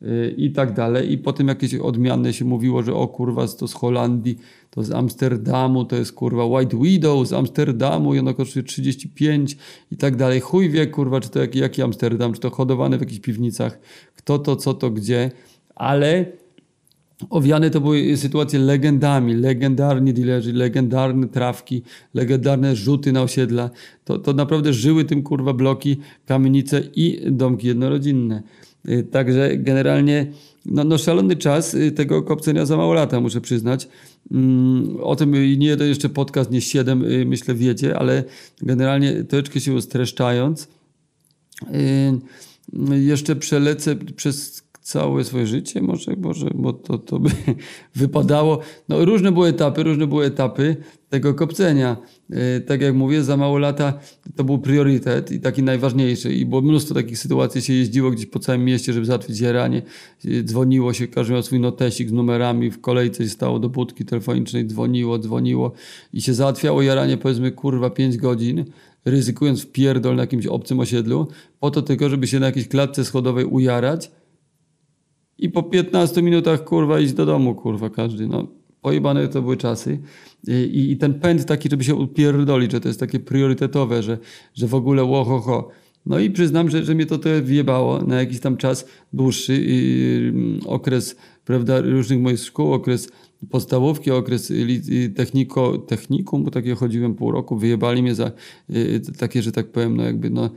[0.00, 1.12] yy, i tak dalej.
[1.12, 4.38] I potem jakieś odmiany się mówiło, że o kurwa, to z Holandii
[4.74, 9.56] to z Amsterdamu, to jest kurwa White Widow z Amsterdamu i ono kosztuje 35
[9.90, 10.40] i tak dalej.
[10.40, 13.78] Chuj wie kurwa, czy to jaki, jaki Amsterdam, czy to hodowane w jakichś piwnicach,
[14.16, 15.30] kto to, co to, gdzie,
[15.74, 16.24] ale
[17.30, 21.82] owiane to były sytuacje legendami, legendarni dealerzy, legendarne trawki,
[22.14, 23.70] legendarne rzuty na osiedla.
[24.04, 28.42] To, to naprawdę żyły tym kurwa bloki, kamienice i domki jednorodzinne.
[28.88, 30.26] Y, także generalnie
[30.66, 33.88] no, no szalony czas y, tego kopcenia za mało lata, muszę przyznać.
[34.30, 38.24] Mm, o tym nie jeden jeszcze podcast, nie siedem, y, myślę, wiecie, ale
[38.62, 40.68] generalnie troszeczkę się streszczając,
[42.90, 47.30] jeszcze przelecę przez całe swoje życie, może, może bo to, to by
[47.94, 48.58] wypadało.
[48.88, 50.76] No, różne były etapy, różne były etapy
[51.08, 51.96] tego kopcenia.
[52.30, 53.98] E, tak jak mówię, za mało lata
[54.36, 56.34] to był priorytet i taki najważniejszy.
[56.34, 59.82] I było mnóstwo takich sytuacji, się jeździło gdzieś po całym mieście, żeby załatwić jaranie.
[60.24, 64.04] E, dzwoniło się, każdy miał swój notesik z numerami, w kolejce się stało do budki
[64.04, 65.72] telefonicznej, dzwoniło, dzwoniło
[66.12, 68.64] i się załatwiało jaranie powiedzmy kurwa 5 godzin
[69.04, 71.28] ryzykując w pierdol na jakimś obcym osiedlu,
[71.60, 74.10] po to tylko, żeby się na jakiejś klatce schodowej ujarać
[75.42, 78.26] i po 15 minutach, kurwa, iść do domu, kurwa, każdy.
[78.26, 78.46] No,
[78.80, 79.98] pojebane to były czasy.
[80.48, 84.18] I, I, ten pęd taki, żeby się upierdolić, że to jest takie priorytetowe, że,
[84.54, 85.68] że w ogóle łohoho.
[86.06, 90.32] No i przyznam, że, że mnie to trochę wjebało na jakiś tam czas dłuższy, i,
[90.66, 93.08] okres, prawda, różnych moich szkół, okres
[93.50, 94.52] podstawówki, okres
[95.16, 98.30] techniko, technikum, bo takie chodziłem pół roku, wyjebali mnie za
[98.70, 100.50] y, takie, że tak powiem, no jakby no,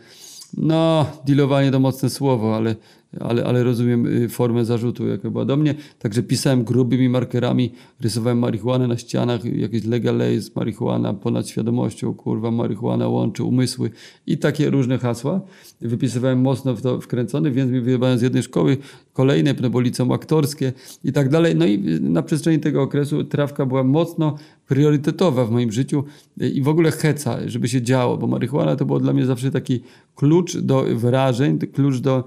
[0.57, 2.75] no, dealowanie to mocne słowo, ale
[3.19, 5.75] ale, ale rozumiem y, formę zarzutu, jaka była do mnie.
[5.99, 13.07] Także pisałem grubymi markerami, rysowałem marihuanę na ścianach, jakieś legalize, marihuana ponad świadomością, kurwa, marihuana
[13.07, 13.89] łączy umysły
[14.27, 15.41] i takie różne hasła.
[15.81, 18.77] Wypisywałem mocno w to wkręcony, więc mi wyjebałem z jednej szkoły,
[19.13, 20.73] kolejne, no bo liceum aktorskie
[21.03, 21.55] i tak dalej.
[21.55, 24.35] No i na przestrzeni tego okresu trawka była mocno
[24.67, 26.03] priorytetowa w moim życiu
[26.41, 29.81] i w ogóle heca, żeby się działo, bo marihuana to było dla mnie zawsze taki
[30.15, 32.23] klucz do wrażeń, klucz do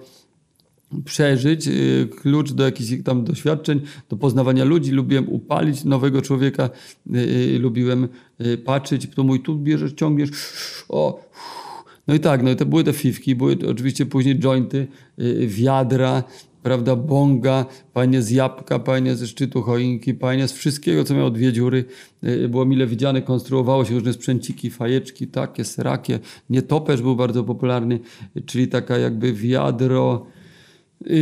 [1.05, 4.91] przeżyć, y, klucz do jakichś tam doświadczeń, do poznawania ludzi.
[4.91, 6.71] Lubiłem upalić nowego człowieka,
[7.15, 8.09] y, y, lubiłem
[8.65, 10.31] patrzeć, to mój tu bierzesz, ciągniesz,
[10.89, 11.21] o,
[12.09, 14.87] no i tak, no i to były te fifki, były oczywiście później jointy,
[15.47, 16.25] wiadra,
[16.63, 21.53] prawda, bonga, panie z jabłka, panie ze szczytu choinki, panie z wszystkiego, co miało dwie
[21.53, 21.85] dziury.
[22.49, 26.19] Było mile widziane, konstruowało się różne sprzęciki, fajeczki, takie, serakie.
[26.51, 28.01] Nietoperz był bardzo popularny,
[28.47, 30.27] czyli taka jakby wiadro,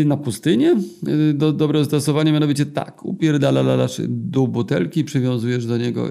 [0.05, 0.77] Na pustynię?
[1.09, 6.09] Y, Do, dobre zastosowanie mianowicie tak, upierdalasz do butelki, przywiązujesz do niego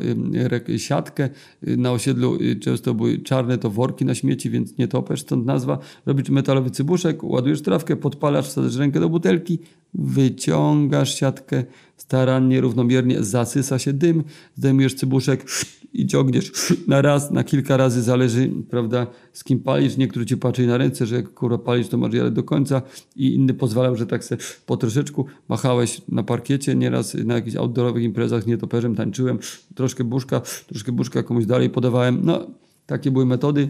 [0.69, 1.29] y, siatkę.
[1.67, 5.45] Y, Na osiedlu y, często były czarne to worki na śmieci, więc nie topesz, stąd
[5.45, 5.79] nazwa.
[6.05, 9.59] Robisz metalowy cybuszek, ładujesz trawkę, podpalasz, wsadzasz rękę do butelki,
[9.93, 11.63] wyciągasz siatkę,
[11.97, 14.23] starannie, równomiernie zasysa się dym,
[14.55, 15.45] zdejmujesz cybuszek
[15.93, 16.51] i ciągniesz
[16.87, 19.97] na raz, na kilka razy, zależy, prawda, z kim palisz.
[19.97, 22.81] Niektórzy ci patrzyli na ręce, że jak kurwa palisz, to masz jadę do końca
[23.15, 28.03] i inny pozwalał, że tak se po troszeczku machałeś na parkiecie, nieraz na jakichś outdoorowych
[28.03, 29.39] imprezach z nietoperzem tańczyłem,
[29.75, 32.19] troszkę buszka, troszkę buszka komuś dalej podawałem.
[32.23, 32.47] No,
[32.85, 33.69] takie były metody.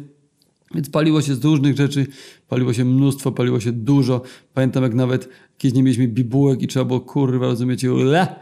[0.73, 2.07] Więc paliło się z różnych rzeczy,
[2.47, 4.21] paliło się mnóstwo, paliło się dużo.
[4.53, 8.35] Pamiętam jak nawet kiedyś nie mieliśmy bibułek i trzeba było, kurwa, rozumiecie, le,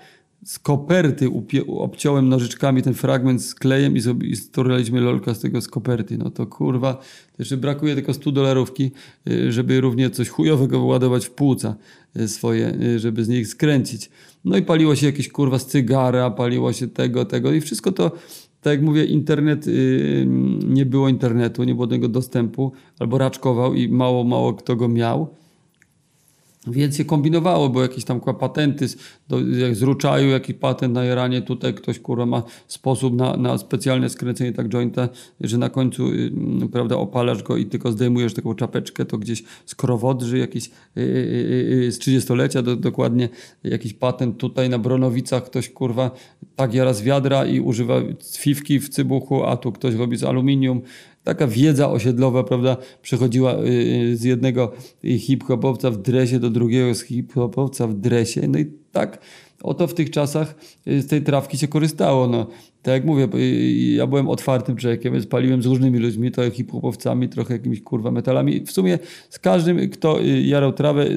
[0.46, 1.30] z koperty
[1.68, 6.18] obciąłem nożyczkami ten fragment z klejem i, zrobi- i sturlaliśmy lolka z tego z koperty.
[6.18, 7.02] No to kurwa,
[7.40, 8.92] jeszcze brakuje tylko 100 dolarówki,
[9.28, 11.76] y, żeby równie coś chujowego wyładować w płuca
[12.18, 14.10] y, swoje, y, żeby z nich skręcić.
[14.46, 18.12] No i paliło się jakieś kurwa z cygara, paliło się tego, tego i wszystko to
[18.64, 20.26] tak jak mówię, internet, yy,
[20.68, 24.88] nie było internetu, nie było do niego dostępu, albo raczkował i mało, mało kto go
[24.88, 25.28] miał.
[26.68, 28.98] Więc się kombinowało, bo jakieś tam patenty, z-
[29.28, 33.58] do, jak z ruczaju jakiś patent na jaranie, tutaj ktoś kurwa ma sposób na, na
[33.58, 35.10] specjalne skręcenie tak jointa,
[35.42, 36.32] że na końcu yy,
[36.72, 41.76] prawda, opalasz go i tylko zdejmujesz taką czapeczkę, to gdzieś z krowodrzy jakiś yy, yy,
[41.84, 43.30] yy, z 30-lecia do, dokładnie
[43.64, 46.12] jakiś patent tutaj na Bronowicach ktoś kurwa
[46.56, 50.82] tak jara z wiadra i używa cwiwki w cybuchu, a tu ktoś robi z aluminium
[51.24, 54.72] taka wiedza osiedlowa, prawda, przechodziła y, z jednego
[55.04, 58.48] hip-hopowca w dresie do drugiego z hip-hopowca w dresie.
[58.48, 59.20] No i tak
[59.64, 60.56] oto w tych czasach
[60.88, 62.28] y, z tej trawki się korzystało.
[62.28, 62.48] No.
[62.82, 63.64] Tak jak mówię, y,
[63.96, 68.66] ja byłem otwartym człowiekiem, więc paliłem z różnymi ludźmi, trochę hip-hopowcami, trochę jakimiś kurwa metalami.
[68.66, 71.08] W sumie z każdym, kto y, jarał trawę,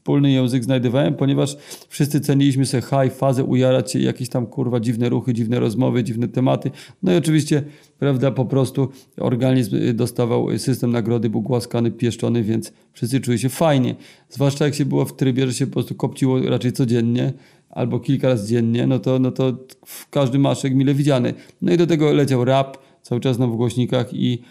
[0.00, 1.56] wspólny język znajdowałem, ponieważ
[1.88, 6.28] wszyscy ceniliśmy sobie high, fazę, ujarać się, jakieś tam kurwa dziwne ruchy, dziwne rozmowy, dziwne
[6.28, 6.70] tematy.
[7.02, 7.62] No i oczywiście,
[7.98, 13.48] prawda, po prostu organizm y, dostawał system nagrody, był głaskany, pieszczony, więc wszyscy czuli się
[13.48, 13.94] fajnie.
[14.28, 17.32] Zwłaszcza jak się było w trybie, że się po prostu kopciło raczej codziennie
[17.70, 19.52] albo kilka razy dziennie, no to, no to
[19.86, 21.34] w każdy maszek mile widziany.
[21.62, 24.42] No i do tego leciał rap, cały czas na w głośnikach i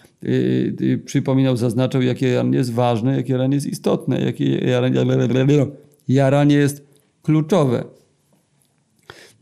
[1.05, 5.05] przypominał, zaznaczał, jakie jaranie jest ważne, jakie jaranie jest istotne, jakie jaranie,
[6.07, 6.83] jaranie jest
[7.23, 7.83] kluczowe.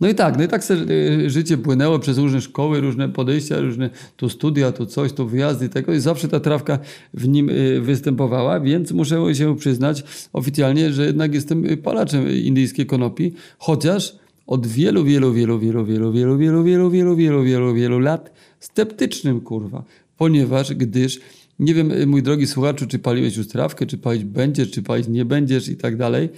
[0.02, 3.90] No i tak, no i tak y, życie płynęło przez różne szkoły, różne podejścia, różne
[4.16, 6.80] tu studia, tu coś, tu wyjazdy tego i zawsze ta trawka
[7.14, 12.86] w nim y, występowała, więc muszę się przyznać oficjalnie, że jednak jestem y, palaczem indyjskiej
[12.86, 14.16] konopi, chociaż
[14.48, 19.84] od wielu, wielu, wielu, wielu, wielu, wielu, wielu, wielu, wielu, wielu, wielu lat sceptycznym, kurwa.
[20.18, 21.20] Ponieważ, gdyż,
[21.60, 25.08] nie wiem, y, mój drogi słuchaczu, czy paliłeś już trawkę, czy palić będziesz, czy palić
[25.08, 26.30] nie będziesz i tak dalej,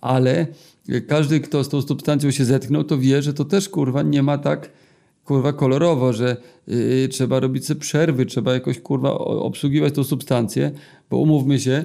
[0.00, 0.46] ale
[0.88, 4.22] y, każdy, kto z tą substancją się zetknął, to wie, że to też, kurwa, nie
[4.22, 4.70] ma tak,
[5.24, 10.70] kurwa, kolorowo, że yy, trzeba robić sobie przerwy, trzeba jakoś, kurwa, obsługiwać tą substancję,
[11.10, 11.84] bo umówmy się,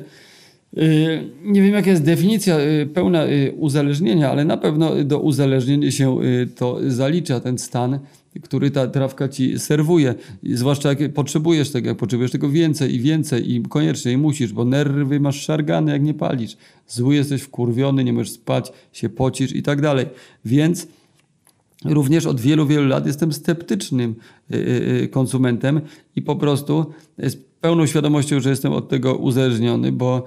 [1.44, 6.18] Nie wiem, jaka jest definicja yy, pełna yy, uzależnienia, ale na pewno do uzależnień się
[6.56, 8.00] to zalicza, ten stan,
[8.42, 10.16] który ta trawka ci serwuje.
[10.44, 14.66] Zwłaszcza jak potrzebujesz tego, jak potrzebujesz tego więcej i więcej i koniecznie i musisz, bo
[14.66, 16.58] nerwy masz szargane, jak nie palisz.
[16.88, 20.06] Zły jesteś, wkurwiony, nie możesz spać, się pocisz i tak dalej.
[20.46, 20.88] Więc
[21.86, 24.16] Również od wielu, wielu lat jestem sceptycznym
[24.52, 25.82] y, y, y, konsumentem
[26.16, 26.86] i po prostu
[27.18, 30.26] z pełną świadomością, że jestem od tego uzależniony, bo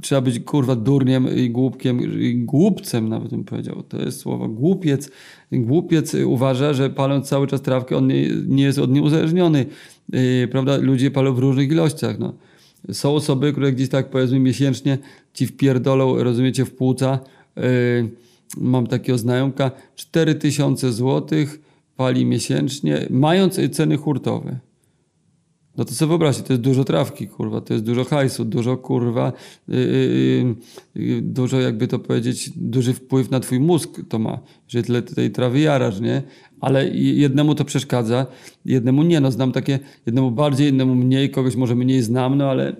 [0.00, 3.82] trzeba być kurwa durniem i głupkiem, i głupcem nawet bym powiedział.
[3.82, 5.10] To jest słowo głupiec.
[5.52, 9.66] Głupiec uważa, że paląc cały czas trawkę, on nie, nie jest od niej uzależniony.
[10.12, 10.76] Yy, prawda?
[10.76, 12.18] Ludzie palą w różnych ilościach.
[12.18, 12.34] No.
[12.92, 14.98] Są osoby, które gdzieś tak powiedzmy miesięcznie
[15.34, 17.18] ci wpierdolą, rozumiecie, w płuca.
[17.56, 17.62] Yy,
[18.56, 21.38] mam takiego znajomka, 4000 zł
[21.96, 24.58] pali miesięcznie, mając ceny hurtowe.
[25.80, 29.32] No to sobie wyobraźcie, to jest dużo trawki, kurwa, to jest dużo hajsu, dużo kurwa,
[29.68, 34.38] yy, yy, yy, dużo jakby to powiedzieć, duży wpływ na twój mózg to ma,
[34.68, 36.22] że tyle tej trawy jarasz, nie?
[36.60, 38.26] Ale jednemu to przeszkadza,
[38.64, 42.76] jednemu nie, no znam takie, jednemu bardziej, innemu mniej, kogoś może mniej znam, no ale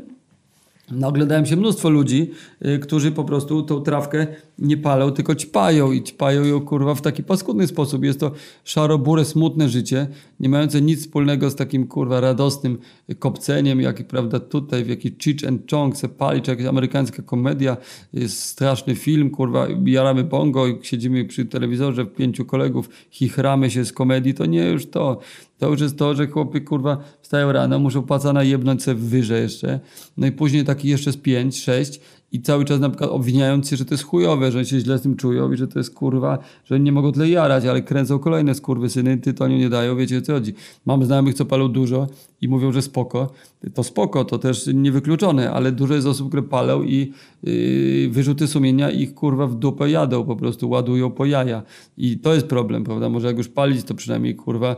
[0.91, 2.31] no, oglądałem się mnóstwo ludzi,
[2.67, 4.27] y, którzy po prostu tą trawkę
[4.61, 8.05] nie palą, tylko ćpają i ćpają ją kurwa w taki paskudny sposób.
[8.05, 8.33] Jest to
[8.65, 10.07] szaro-bure, smutne życie,
[10.41, 12.79] nie mające nic wspólnego z takim kurwa radosnym
[13.19, 17.77] kopceniem, jak prawda tutaj w jakiś Cheech and Chong se pali, czy jakaś amerykańska komedia,
[18.13, 23.85] jest straszny film, kurwa, jaramy bongo i siedzimy przy telewizorze w pięciu kolegów, chichramy się
[23.85, 25.21] z komedii, to nie już to.
[25.59, 29.81] To już jest to, że chłopy kurwa wstają rano, muszą płacana jebnąć sobie wyżej jeszcze,
[30.17, 32.01] no i później taki jeszcze z pięć, sześć
[32.33, 35.03] i cały czas na przykład obwiniając się, że to jest chujowe, że się źle z
[35.03, 38.55] tym czują i że to jest kurwa, że nie mogą tyle jarać, ale kręcą kolejne
[38.55, 40.55] skurwysyny, tytoniu nie dają, wiecie o co chodzi.
[40.87, 42.09] Mam znajomych, co palą dużo
[42.41, 43.33] i mówią, że spoko.
[43.75, 47.13] To spoko, to też niewykluczone, ale dużo jest osób, które palą i
[47.43, 51.63] yy, wyrzuty sumienia ich kurwa w dupę jadą, po prostu ładują po jaja.
[51.97, 53.09] I to jest problem, prawda?
[53.09, 54.77] Może jak już palić, to przynajmniej kurwa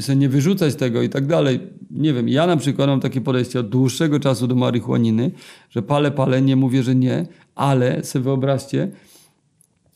[0.00, 1.60] sobie nie wyrzucać tego i tak dalej.
[1.90, 5.30] Nie wiem, ja na przykład mam takie podejście od dłuższego czasu do marihuaniny,
[5.70, 8.88] że palę, palę, nie mówię, że nie, ale sobie wyobraźcie,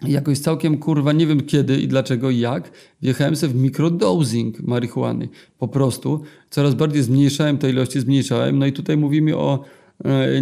[0.09, 2.70] jakoś całkiem kurwa, nie wiem kiedy i dlaczego i jak,
[3.03, 5.29] wjechałem sobie w mikrodosing marihuany.
[5.59, 8.59] Po prostu coraz bardziej zmniejszałem te ilości, zmniejszałem.
[8.59, 9.64] No i tutaj mówimy o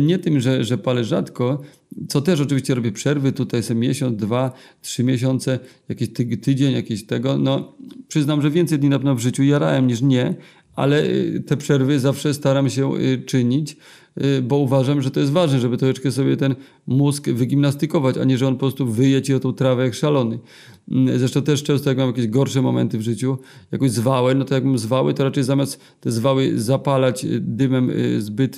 [0.00, 1.62] nie tym, że, że palę rzadko,
[2.08, 7.06] co też oczywiście robię przerwy, tutaj są miesiąc, dwa, trzy miesiące, jakiś ty, tydzień, jakieś
[7.06, 7.38] tego.
[7.38, 7.72] No,
[8.08, 10.34] przyznam, że więcej dni na pewno w życiu jarałem niż nie,
[10.76, 13.76] ale y, te przerwy zawsze staram się y, czynić,
[14.42, 16.54] bo uważam, że to jest ważne, żeby troszeczkę sobie ten
[16.86, 20.38] mózg wygimnastykować, a nie, że on po prostu wyje ci o tą trawę jak szalony.
[20.90, 23.38] Mm, zresztą też często jak mam jakieś gorsze momenty w życiu,
[23.72, 28.56] jakąś zwałę, no to jakbym zwały, to raczej zamiast te zwały zapalać dymem zbyt,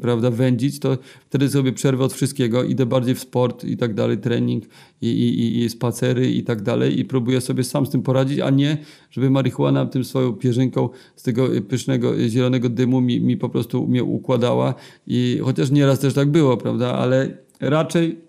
[0.00, 4.18] prawda, wędzić, to wtedy sobie przerwę od wszystkiego, idę bardziej w sport i tak dalej,
[4.18, 4.64] trening
[5.02, 8.50] i, i, i spacery i tak dalej i próbuję sobie sam z tym poradzić, a
[8.50, 8.78] nie,
[9.10, 14.04] żeby marihuana tym swoją pierzynką z tego pysznego zielonego dymu mi, mi po prostu mnie
[14.04, 14.74] układała
[15.06, 18.26] i chociaż nieraz też tak było, prawda, ale raczej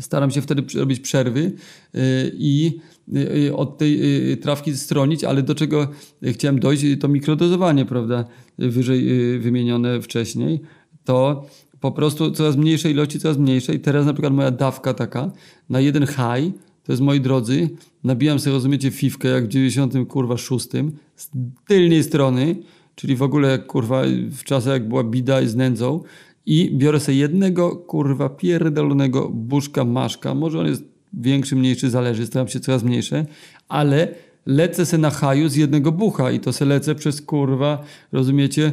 [0.00, 2.80] staram się wtedy robić przerwy y, i
[3.16, 5.88] y, od tej y, trawki stronić, ale do czego
[6.22, 8.24] chciałem dojść, to mikrodozowanie, prawda,
[8.58, 10.60] wyżej wymienione wcześniej,
[11.04, 11.46] to
[11.80, 13.80] po prostu coraz mniejszej ilości, coraz mniejszej.
[13.80, 15.30] Teraz na przykład moja dawka taka
[15.68, 17.70] na jeden high, to jest moi drodzy,
[18.04, 21.30] nabijam sobie, rozumiecie, fifkę jak w 90 kurwa szóstym z
[21.68, 22.56] tylnej strony,
[22.98, 26.02] czyli w ogóle kurwa w czasach jak była bida i z nędzą.
[26.46, 30.82] I biorę sobie jednego kurwa pierdolonego buszka maszka, może on jest
[31.12, 33.26] większy, mniejszy, zależy, staram się coraz mniejsze,
[33.68, 34.08] ale
[34.46, 38.72] lecę se na haju z jednego bucha i to se lecę przez kurwa, rozumiecie,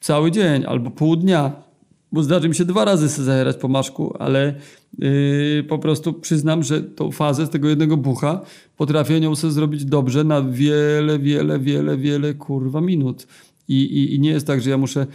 [0.00, 1.52] cały dzień albo pół dnia
[2.12, 4.54] bo zdarzy mi się dwa razy sobie zajerać po maszku, ale
[4.98, 8.40] yy, po prostu przyznam, że tą fazę z tego jednego bucha
[8.76, 13.26] potrafię nią sobie zrobić dobrze na wiele, wiele, wiele, wiele kurwa minut.
[13.68, 15.06] I, i, I, nie jest tak, że ja muszę.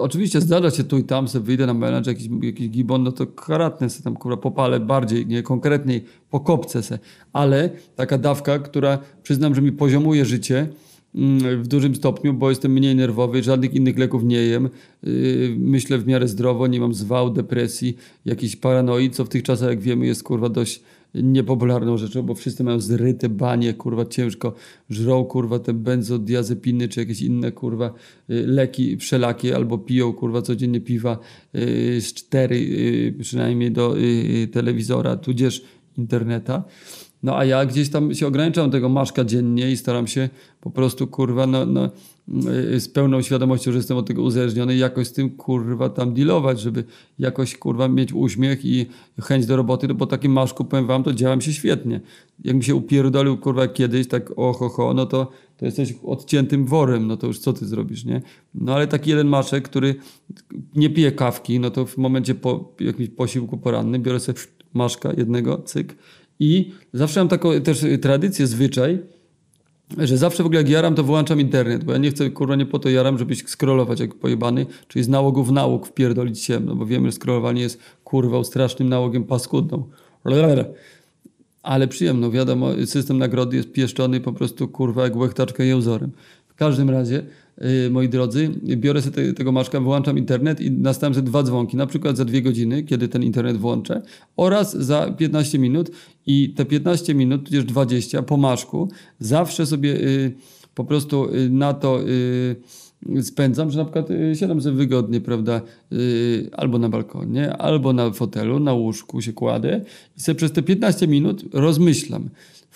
[0.00, 3.26] Oczywiście zdarza się tu i tam, sobie wyjdę na melanż, jakiś, jakiś gibon, no to
[3.26, 6.98] karatne sobie tam kurwa popalę bardziej, nie konkretniej, pokopcę se.
[7.32, 10.68] Ale taka dawka, która przyznam, że mi poziomuje życie,
[11.14, 14.68] w dużym stopniu, bo jestem mniej nerwowy, żadnych innych leków nie jem.
[15.02, 19.68] Yy, myślę w miarę zdrowo, nie mam zwał, depresji, jakiejś paranoi, co w tych czasach,
[19.68, 20.82] jak wiemy, jest kurwa dość
[21.14, 24.54] niepopularną rzeczą, bo wszyscy mają zryte banie, kurwa ciężko
[24.90, 27.94] żrą, kurwa te benzodiazepiny, czy jakieś inne, kurwa
[28.28, 31.18] yy, leki wszelakie, albo piją, kurwa codziennie piwa
[31.52, 33.96] yy, z cztery przynajmniej do
[34.52, 35.62] telewizora, tudzież
[35.98, 36.64] interneta.
[37.22, 40.28] No a ja gdzieś tam się ograniczam tego maszka dziennie i staram się
[40.60, 41.90] po prostu kurwa no, no,
[42.78, 46.84] z pełną świadomością, że jestem od tego uzależniony jakoś z tym kurwa tam dealować, żeby
[47.18, 48.86] jakoś kurwa mieć uśmiech i
[49.20, 52.00] chęć do roboty, no bo takim maszku powiem wam, to działam się świetnie.
[52.44, 57.06] Jak mi się upierdolił kurwa kiedyś, tak oho, ho, no to, to jesteś odciętym worem,
[57.06, 58.22] no to już co ty zrobisz, nie?
[58.54, 59.94] No ale taki jeden maszek, który
[60.74, 64.38] nie pije kawki, no to w momencie po jakimś posiłku porannym biorę sobie
[64.74, 65.96] maszka jednego, cyk,
[66.40, 68.98] i zawsze mam taką też tradycję, zwyczaj,
[69.98, 72.66] że zawsze w ogóle jak jaram, to wyłączam internet, bo ja nie chcę, kurwa, nie
[72.66, 76.86] po to jaram, żebyś scrollować jak pojebany, czyli z nałogów nałóg wpierdolić się, no bo
[76.86, 79.84] wiemy, że scrollowanie jest, kurwa, strasznym nałogiem paskudną.
[81.62, 86.12] Ale przyjemno, wiadomo, system nagrody jest pieszczony po prostu, kurwa, jak łechtaczka jełzorem.
[86.48, 87.49] W każdym razie Y,
[87.90, 91.86] moi drodzy, biorę sobie te, tego maszka, wyłączam internet i nastawiam sobie dwa dzwonki, na
[91.86, 94.02] przykład za dwie godziny, kiedy ten internet włączę,
[94.36, 95.90] oraz za 15 minut
[96.26, 100.32] i te 15 minut, tudzież 20 po maszku, zawsze sobie y,
[100.74, 102.56] po prostu y, na to y,
[103.22, 105.60] spędzam, że na przykład y, siadam sobie wygodnie, prawda,
[105.92, 109.84] y, albo na balkonie, albo na fotelu, na łóżku się kładę
[110.16, 112.28] i sobie przez te 15 minut rozmyślam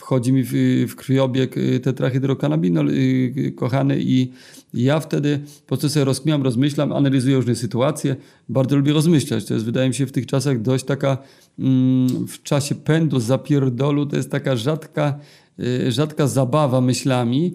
[0.04, 0.52] wchodzi mi w,
[0.88, 4.32] w krwiobieg y, tetrahydrokanabinol y, kochany i
[4.74, 8.16] ja wtedy po prostu sobie rozkmiam, rozmyślam, analizuję różne sytuacje.
[8.48, 9.44] Bardzo lubię rozmyślać.
[9.44, 11.18] To jest, wydaje mi się, w tych czasach dość taka,
[11.58, 15.18] mm, w czasie pędu, zapierdolu, to jest taka rzadka,
[15.60, 17.54] y, rzadka zabawa myślami,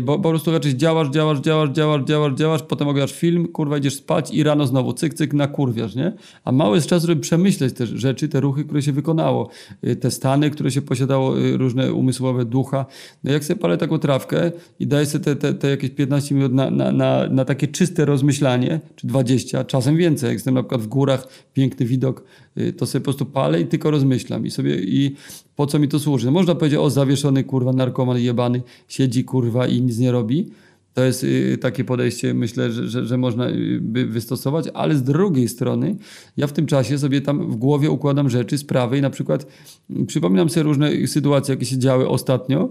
[0.00, 3.94] bo po prostu raczej działasz, działasz, działasz, działasz, działasz, działasz, potem oglądasz film, kurwa, idziesz
[3.94, 6.12] spać i rano znowu cyk, cyk, na kurwiasz, nie?
[6.44, 9.48] A mało jest czasu, żeby przemyśleć te rzeczy, te ruchy, które się wykonało,
[9.82, 12.86] yy, te stany, które się posiadało, yy, różne umysłowe ducha.
[13.24, 16.52] No jak sobie palę taką trawkę i daję sobie te, te, te jakieś 15 minut
[16.52, 20.80] na, na, na, na takie czyste rozmyślanie, czy 20, czasem więcej, jak jestem na przykład
[20.80, 24.76] w górach, piękny widok, yy, to sobie po prostu palę i tylko rozmyślam i sobie
[24.76, 25.14] i
[25.56, 26.26] po co mi to służy?
[26.26, 30.50] No można powiedzieć, o zawieszony kurwa narkoman jebany siedzi kurwa i nic nie robi.
[30.94, 35.02] To jest y, takie podejście, myślę, że, że, że można y, by wystosować, ale z
[35.02, 35.96] drugiej strony
[36.36, 39.46] ja w tym czasie sobie tam w głowie układam rzeczy, sprawy i na przykład
[39.90, 42.68] y, przypominam sobie różne sytuacje, jakie się działy ostatnio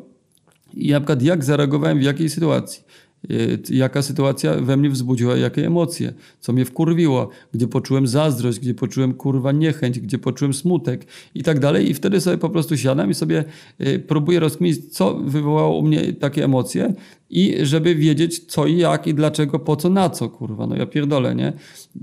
[0.73, 2.83] i na przykład jak zareagowałem w jakiej sytuacji.
[3.31, 8.73] Y, jaka sytuacja we mnie wzbudziła, jakie emocje, co mnie wkurwiło, gdzie poczułem zazdrość, gdzie
[8.73, 11.05] poczułem kurwa niechęć, gdzie poczułem smutek
[11.35, 11.89] i tak dalej.
[11.89, 13.43] I wtedy sobie po prostu siadam i sobie
[13.81, 16.93] y, próbuję rozkminić, co wywołało u mnie takie emocje
[17.29, 20.67] i żeby wiedzieć co i jak i dlaczego, po co, na co, kurwa.
[20.67, 21.53] No ja pierdolę, nie?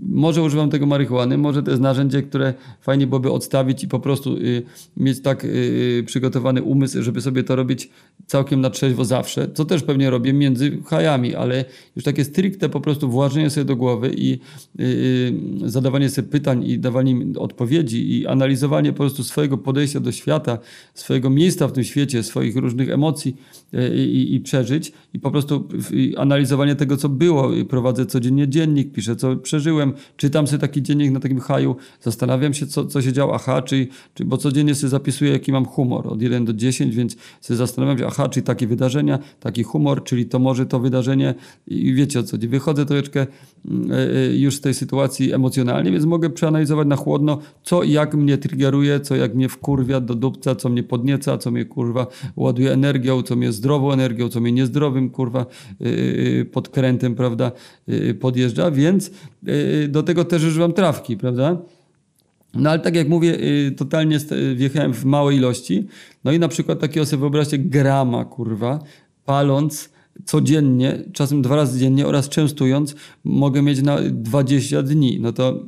[0.08, 4.36] Może używam tego marihuany, może to jest narzędzie, które fajnie byłoby odstawić i po prostu
[4.36, 4.62] y,
[4.96, 7.90] mieć tak y, przygotowany umysł, żeby sobie to robić
[8.26, 11.64] całkiem na trzeźwo zawsze, co też pewnie robię między hajami, ale
[11.96, 14.38] już takie stricte po prostu włażenie sobie do głowy i y,
[15.64, 20.58] y, zadawanie sobie pytań i dawanie odpowiedzi i analizowanie po prostu swojego podejścia do świata,
[20.94, 23.63] swojego miejsca w tym świecie, swoich różnych emocji y,
[23.96, 25.68] i, i przeżyć i po prostu
[26.16, 27.50] analizowanie tego, co było.
[27.68, 32.66] Prowadzę codziennie dziennik, piszę, co przeżyłem, czytam sobie taki dziennik na takim haju, zastanawiam się,
[32.66, 36.22] co, co się działo, aha, czy, czy, bo codziennie sobie zapisuję, jaki mam humor, od
[36.22, 40.38] 1 do 10, więc sobie zastanawiam się, aha, czyli takie wydarzenia, taki humor, czyli to
[40.38, 41.34] może to wydarzenie
[41.66, 42.48] i wiecie o co chodzi.
[42.48, 43.26] Wychodzę troszeczkę
[43.66, 48.14] mm, e, e, już z tej sytuacji emocjonalnie, więc mogę przeanalizować na chłodno, co jak
[48.14, 52.06] mnie triggeruje, co jak mnie wkurwia do dupca, co mnie podnieca, co mnie kurwa
[52.36, 55.46] ładuje energią, co mnie zdrową energią, co mnie niezdrowym kurwa
[55.80, 57.52] y, y, podkrętem, prawda,
[57.88, 59.10] y, podjeżdża, więc
[59.88, 61.62] do tego też używam trawki, prawda.
[62.54, 63.38] No ale tak jak mówię,
[63.76, 64.18] totalnie
[64.54, 65.86] wjechałem w małe ilości.
[66.24, 68.78] No i na przykład takiego sobie wyobraźcie grama, kurwa,
[69.24, 69.90] paląc
[70.24, 72.94] codziennie, czasem dwa razy dziennie oraz częstując,
[73.24, 75.18] mogę mieć na 20 dni.
[75.20, 75.64] No to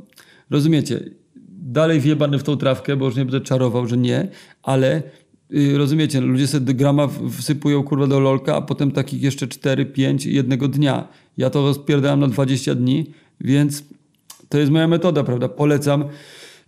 [0.50, 1.00] rozumiecie,
[1.50, 4.28] dalej wjebany w tą trawkę, bo już nie będę czarował, że nie,
[4.62, 5.02] ale
[5.76, 10.68] rozumiecie, ludzie sobie grama wsypują kurwa do lolka, a potem takich jeszcze 4, 5 jednego
[10.68, 11.08] dnia.
[11.36, 13.06] Ja to rozpierdałem na 20 dni,
[13.40, 13.84] więc
[14.48, 15.48] to jest moja metoda, prawda?
[15.48, 16.04] Polecam.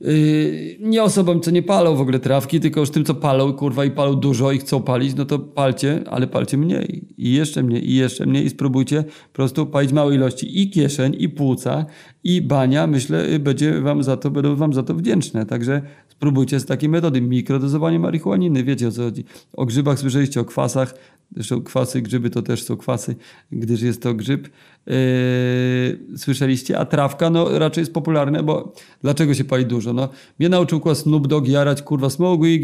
[0.01, 3.85] Yy, nie osobom, co nie palą w ogóle trawki, tylko już tym, co palą, kurwa,
[3.85, 7.05] i palą dużo i chcą palić, no to palcie, ale palcie mniej.
[7.19, 8.45] I jeszcze mniej, i jeszcze mniej.
[8.45, 11.87] I spróbujcie po prostu palić małe ilości i kieszeń, i płuca,
[12.25, 12.87] i bania.
[12.87, 15.47] Myślę, będzie wam za to, będą wam za to wdzięczne.
[15.47, 15.83] Także
[16.19, 17.21] Spróbujcie z takiej metody.
[17.21, 19.25] Mikrodozowanie marihuaniny, wiecie o co chodzi.
[19.53, 20.95] O grzybach słyszeliście, o kwasach.
[21.35, 23.17] Zresztą kwasy, grzyby to też są kwasy,
[23.53, 24.49] gdyż jest to grzyb.
[24.87, 24.95] Yy,
[26.17, 26.79] słyszeliście?
[26.79, 29.93] A trawka, no raczej jest popularne, bo dlaczego się pali dużo?
[29.93, 30.09] No,
[30.39, 32.63] mnie nauczył kurwa Snoop Dogg jarać, kurwa, smoke weed,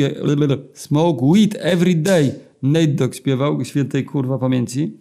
[0.75, 2.35] smoke weed every day.
[2.63, 4.97] Nate Dogg śpiewał, świętej kurwa pamięci.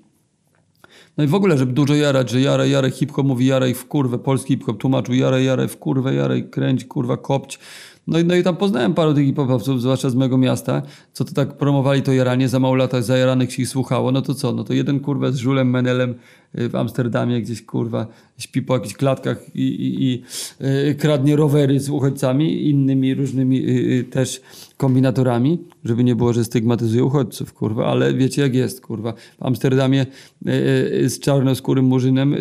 [1.17, 4.19] No i w ogóle, żeby dużo jarać, że jaraj, jaraj, hip-hop mówi jaraj w kurwę,
[4.19, 7.59] polski hip-hop tłumaczył jaraj, jaraj w kurwę, jaraj, kręć, kurwa, kopć.
[8.07, 10.81] No i, no i tam poznałem paru tych hip-hopowców, zwłaszcza z mojego miasta,
[11.13, 14.33] co to tak promowali to jaranie, za mało latach zajaranych się ich słuchało, no to
[14.33, 16.15] co, no to jeden kurwa z Żulem Menelem
[16.53, 20.23] w Amsterdamie gdzieś kurwa śpi po jakichś klatkach i, i, i
[20.59, 24.41] yy, kradnie rowery z uchodźcami, innymi różnymi yy, też
[24.77, 29.13] kombinatorami, żeby nie było, że stygmatyzuje uchodźców, kurwa, ale wiecie jak jest, kurwa.
[29.39, 30.05] W Amsterdamie
[30.45, 32.35] yy, z czarnoskórym murzynem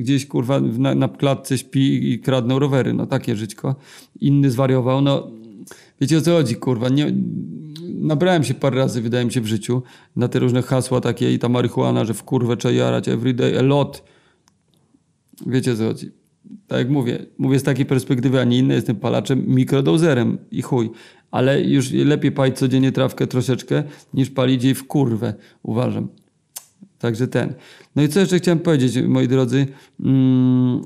[0.00, 3.76] gdzieś, kurwa, na, na klatce śpi i kradną rowery, no takie żyćko.
[4.20, 5.30] Inny zwariował, no
[6.00, 7.12] wiecie o co chodzi, kurwa, nie
[8.00, 9.82] nabrałem się parę razy, wydaje mi się, w życiu
[10.16, 13.62] na te różne hasła takie i ta marihuana, że w kurwę trzeba jarać everyday, a
[13.62, 14.04] lot.
[15.46, 16.10] Wiecie co chodzi.
[16.66, 20.90] Tak jak mówię, mówię z takiej perspektywy, a nie innej, jestem palaczem, mikrodozerem i chuj.
[21.30, 23.82] Ale już lepiej palić codziennie trawkę troszeczkę,
[24.14, 26.08] niż palić jej w kurwę, uważam.
[26.98, 27.54] Także ten.
[27.96, 29.66] No i co jeszcze chciałem powiedzieć, moi drodzy,
[30.00, 30.82] mm,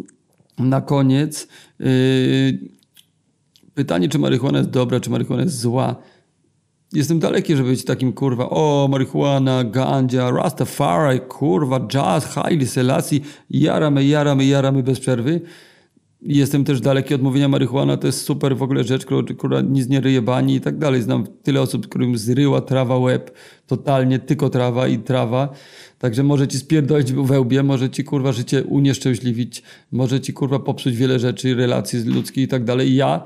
[0.58, 1.48] na koniec.
[1.78, 1.88] Yy,
[3.74, 5.96] pytanie, czy marihuana jest dobra, czy marihuana jest zła
[6.94, 13.20] jestem daleki, żeby być takim kurwa, o, marihuana, gandzia, Rastafari, kurwa, jazz, Haile Selassie,
[13.50, 15.40] jaramy, jaramy, jaramy bez przerwy.
[16.22, 19.06] Jestem też daleki od mówienia marihuana, to jest super w ogóle rzecz,
[19.38, 21.02] która nic nie ryje bani i tak dalej.
[21.02, 23.30] Znam tyle osób, którym zryła trawa łeb,
[23.66, 25.48] totalnie tylko trawa i trawa.
[25.98, 30.96] Także może ci spierdolić we łbie, może ci kurwa życie unieszczęśliwić, może ci kurwa popsuć
[30.96, 32.94] wiele rzeczy, relacji ludzkich i tak dalej.
[32.94, 33.24] Ja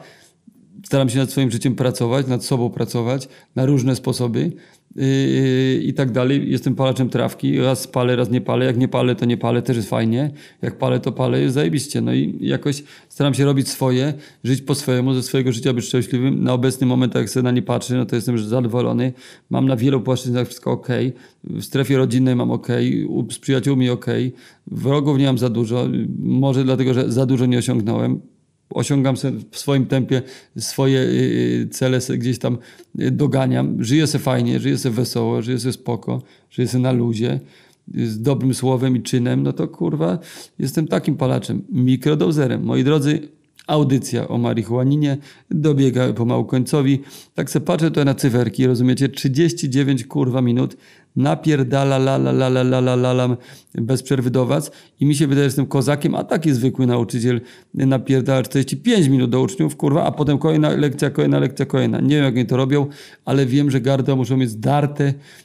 [0.84, 4.52] staram się nad swoim życiem pracować, nad sobą pracować na różne sposoby
[4.96, 6.50] yy, i tak dalej.
[6.50, 8.64] Jestem palaczem trawki, raz palę, raz nie palę.
[8.64, 10.30] Jak nie palę, to nie palę, też jest fajnie.
[10.62, 12.00] Jak palę, to palę, jest zajebiście.
[12.00, 14.14] No i jakoś staram się robić swoje,
[14.44, 16.44] żyć po swojemu, ze swojego życia być szczęśliwym.
[16.44, 19.12] Na obecny moment, jak sobie na nie patrzę, no to jestem już zadowolony.
[19.50, 20.88] Mam na wielu płaszczyznach wszystko ok.
[21.44, 22.68] W strefie rodzinnej mam ok,
[23.30, 24.06] z przyjaciółmi ok.
[24.66, 28.20] Wrogów nie mam za dużo, może dlatego, że za dużo nie osiągnąłem
[28.70, 29.16] osiągam
[29.50, 30.22] w swoim tempie
[30.58, 32.58] swoje y, cele, gdzieś tam
[33.00, 33.84] y, doganiam.
[33.84, 37.40] Żyję se fajnie, żyję se wesoło, żyję se spoko, żyję se na luzie,
[37.94, 40.18] z dobrym słowem i czynem, no to kurwa,
[40.58, 42.64] jestem takim palaczem, mikrodozerem.
[42.64, 43.28] Moi drodzy,
[43.66, 45.16] audycja o marihuaninie
[45.50, 47.02] dobiega pomału końcowi.
[47.34, 49.08] Tak se patrzę to na cyferki, rozumiecie?
[49.08, 50.76] 39 kurwa minut
[51.16, 53.36] napierdala la la la la la la la, la
[53.74, 57.40] bez przerwy do was i mi się wydaje, że jestem kozakiem, a taki zwykły nauczyciel
[57.74, 62.00] napierdala 45 minut do uczniów, kurwa, a potem kolejna lekcja, kolejna lekcja, kolejna.
[62.00, 62.86] Nie wiem, jak oni to robią,
[63.24, 65.04] ale wiem, że gardła muszą mieć zdarte,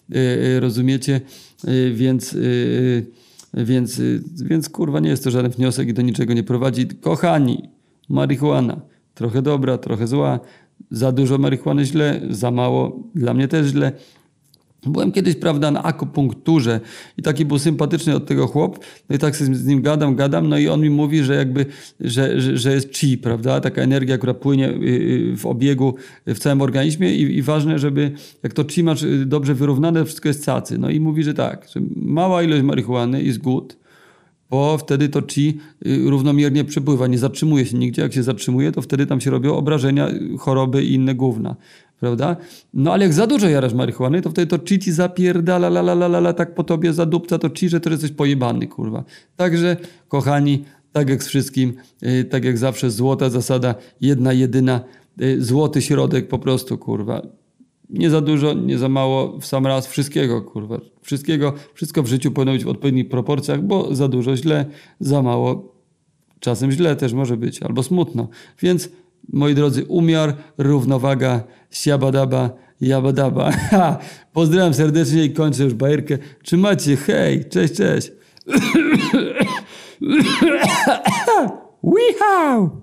[0.10, 1.22] yy, e, e, rozumiecie,
[1.68, 2.38] e, więc...
[3.58, 4.02] Więc,
[4.44, 6.88] więc kurwa nie jest to żaden wniosek i do niczego nie prowadzi.
[6.88, 7.70] Kochani,
[8.10, 8.82] marihuana.
[9.14, 10.40] Trochę dobra, trochę zła.
[10.92, 13.92] Za dużo marihuany źle, za mało dla mnie też źle.
[14.86, 16.80] Byłem kiedyś, prawda, na akupunkturze
[17.18, 18.80] i taki był sympatyczny od tego chłop,
[19.10, 21.66] no i tak z nim gadam, gadam, no i on mi mówi, że jakby,
[22.00, 25.96] że, że, że jest chi, prawda, taka energia, która płynie y, y, w obiegu
[26.28, 28.12] w całym organizmie i, i ważne, żeby,
[28.44, 30.78] jak to chi masz y, dobrze wyrównane, wszystko jest cacy.
[30.78, 33.78] No i mówi, że tak, że mała ilość marihuany jest good,
[34.50, 38.02] bo wtedy to chi równomiernie przepływa, nie zatrzymuje się nigdzie.
[38.02, 40.10] Jak się zatrzymuje, to wtedy tam się robią obrażenia,
[40.40, 41.56] choroby i inne gówna
[42.04, 42.36] prawda?
[42.74, 45.94] No ale jak za dużo jarasz marihuany, to wtedy to chi ci zapierdala, la, la,
[45.94, 49.04] la, la, tak po tobie zadupca to chi, że to jesteś pojebany, kurwa.
[49.36, 49.78] Także,
[50.08, 54.82] kochani, tak jak z wszystkim, yy, tak jak zawsze, złota zasada, jedna, jedyna,
[55.18, 57.22] yy, złoty środek po prostu, kurwa.
[57.90, 60.80] Nie za dużo, nie za mało, w sam raz wszystkiego, kurwa.
[61.02, 64.66] Wszystkiego, wszystko w życiu powinno być w odpowiednich proporcjach, bo za dużo źle,
[65.00, 65.74] za mało
[66.40, 68.28] czasem źle też może być, albo smutno.
[68.62, 68.90] Więc
[69.34, 72.50] moi drodzy, umiar, równowaga, siabadaba,
[72.82, 73.52] jabadaba.
[73.72, 74.00] Ha!
[74.34, 76.18] Pozdrawiam serdecznie i kończę już bajerkę.
[76.44, 78.12] Trzymajcie, hej, cześć, cześć.
[81.84, 82.82] Wihau!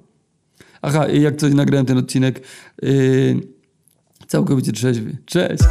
[0.83, 2.41] Aha, jak coś nagrałem ten odcinek,
[2.83, 3.41] yy,
[4.27, 5.17] całkowicie trzeźwy.
[5.27, 5.63] Cześć!